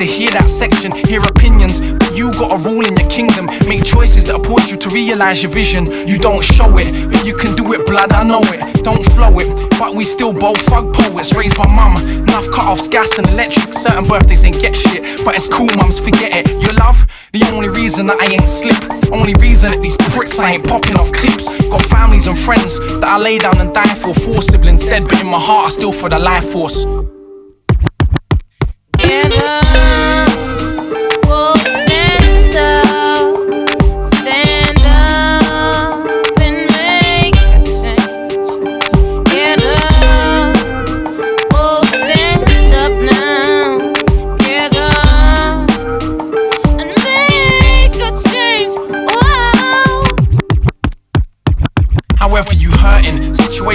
[0.00, 1.84] To hear that section, hear opinions.
[1.84, 3.52] But you got a rule in your kingdom.
[3.68, 5.92] Make choices that push you to realize your vision.
[6.08, 8.64] You don't show it, but you can do it, blood, I know it.
[8.80, 11.36] Don't flow it, but we still both thug poets.
[11.36, 13.76] Raised by mum, enough cut offs, gas and electric.
[13.76, 16.48] Certain birthdays ain't get shit, but it's cool, mums, forget it.
[16.64, 16.96] Your love,
[17.36, 18.80] the only reason that I ain't slip.
[19.12, 21.68] Only reason that these pricks I ain't popping off clips.
[21.68, 24.16] Got families and friends that I lay down and die for.
[24.16, 26.88] Four siblings dead, but in my heart I still for the life force.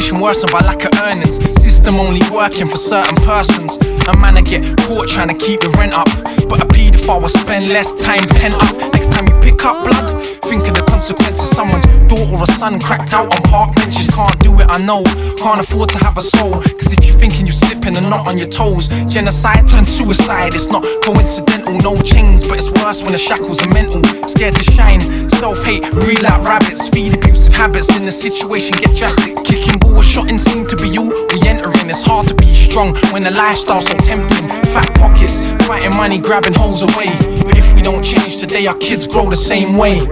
[0.06, 1.42] Situation worsened by lack of earnings.
[1.66, 3.78] System only working for certain persons.
[4.06, 6.06] A man I get caught trying to keep the rent up.
[6.46, 8.70] But a paedophile will spend less time pent up.
[8.94, 11.50] Next time you pick up blood, think of the consequences.
[11.50, 14.06] Someone's daughter or son cracked out on park benches.
[14.14, 15.02] Can't do it, I know.
[15.42, 16.54] Can't afford to have a soul.
[16.54, 20.54] Cause if you're thinking you're slipping and not on your toes, genocide turns suicide.
[20.54, 22.46] It's not coincidental, no chains.
[22.46, 24.06] But it's worse when the shackles are mental.
[24.30, 25.02] Scared to shine.
[25.34, 26.94] Self hate, breed like rabbits.
[26.94, 29.34] Feed abusive habits in the situation get drastic.
[29.42, 31.04] Kicking ball, shotting seem to be you.
[31.34, 34.48] We entering, it's hard to be strong when the lifestyle's so tempting.
[34.74, 37.10] Fat pockets, fighting money, grabbing holes away.
[37.44, 40.06] But if we don't change today, our kids grow the same way.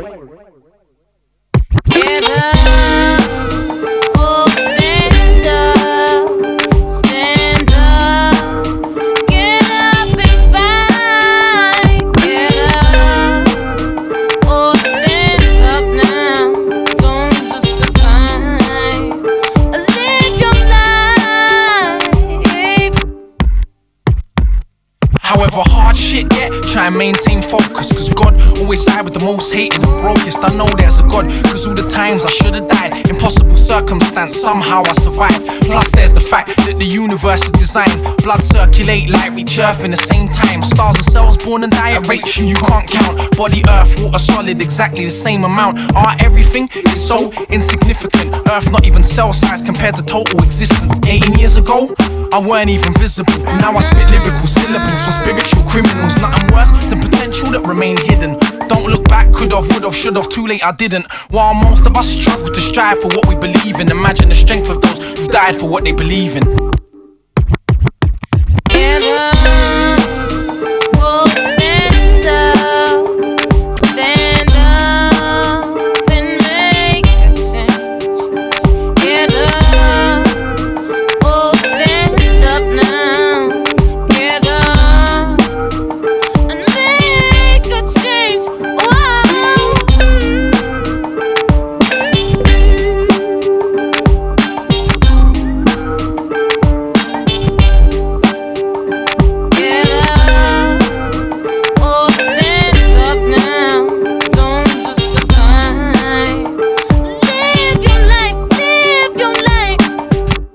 [1.86, 3.23] Get
[26.98, 27.92] maintain focus.
[27.92, 30.44] Cause God always side with the most hated and the brokest.
[30.44, 33.10] I know there's a God, cause all the times I should have died.
[33.10, 35.46] Impossible circumstance, somehow I survived.
[35.66, 37.98] Plus there's the fact that the universe is designed.
[38.24, 40.62] Blood circulate like reach earth in the same time.
[40.64, 43.18] Stars and cells born and die at rates you can't count.
[43.38, 45.80] Body earth, water solid, exactly the same amount.
[45.96, 48.36] Our everything is so insignificant.
[48.54, 51.00] Earth not even cell size compared to total existence.
[51.08, 51.94] 18 years ago,
[52.34, 53.38] I weren't even visible.
[53.62, 56.18] Now I spit lyrical syllables for spiritual criminals.
[56.22, 58.38] Nothing worse than potential that remain hidden.
[58.68, 61.10] Don't don't look back, could've, would've, should've, too late, I didn't.
[61.30, 64.70] While most of us struggle to strive for what we believe in, imagine the strength
[64.70, 66.44] of those who've died for what they believe in.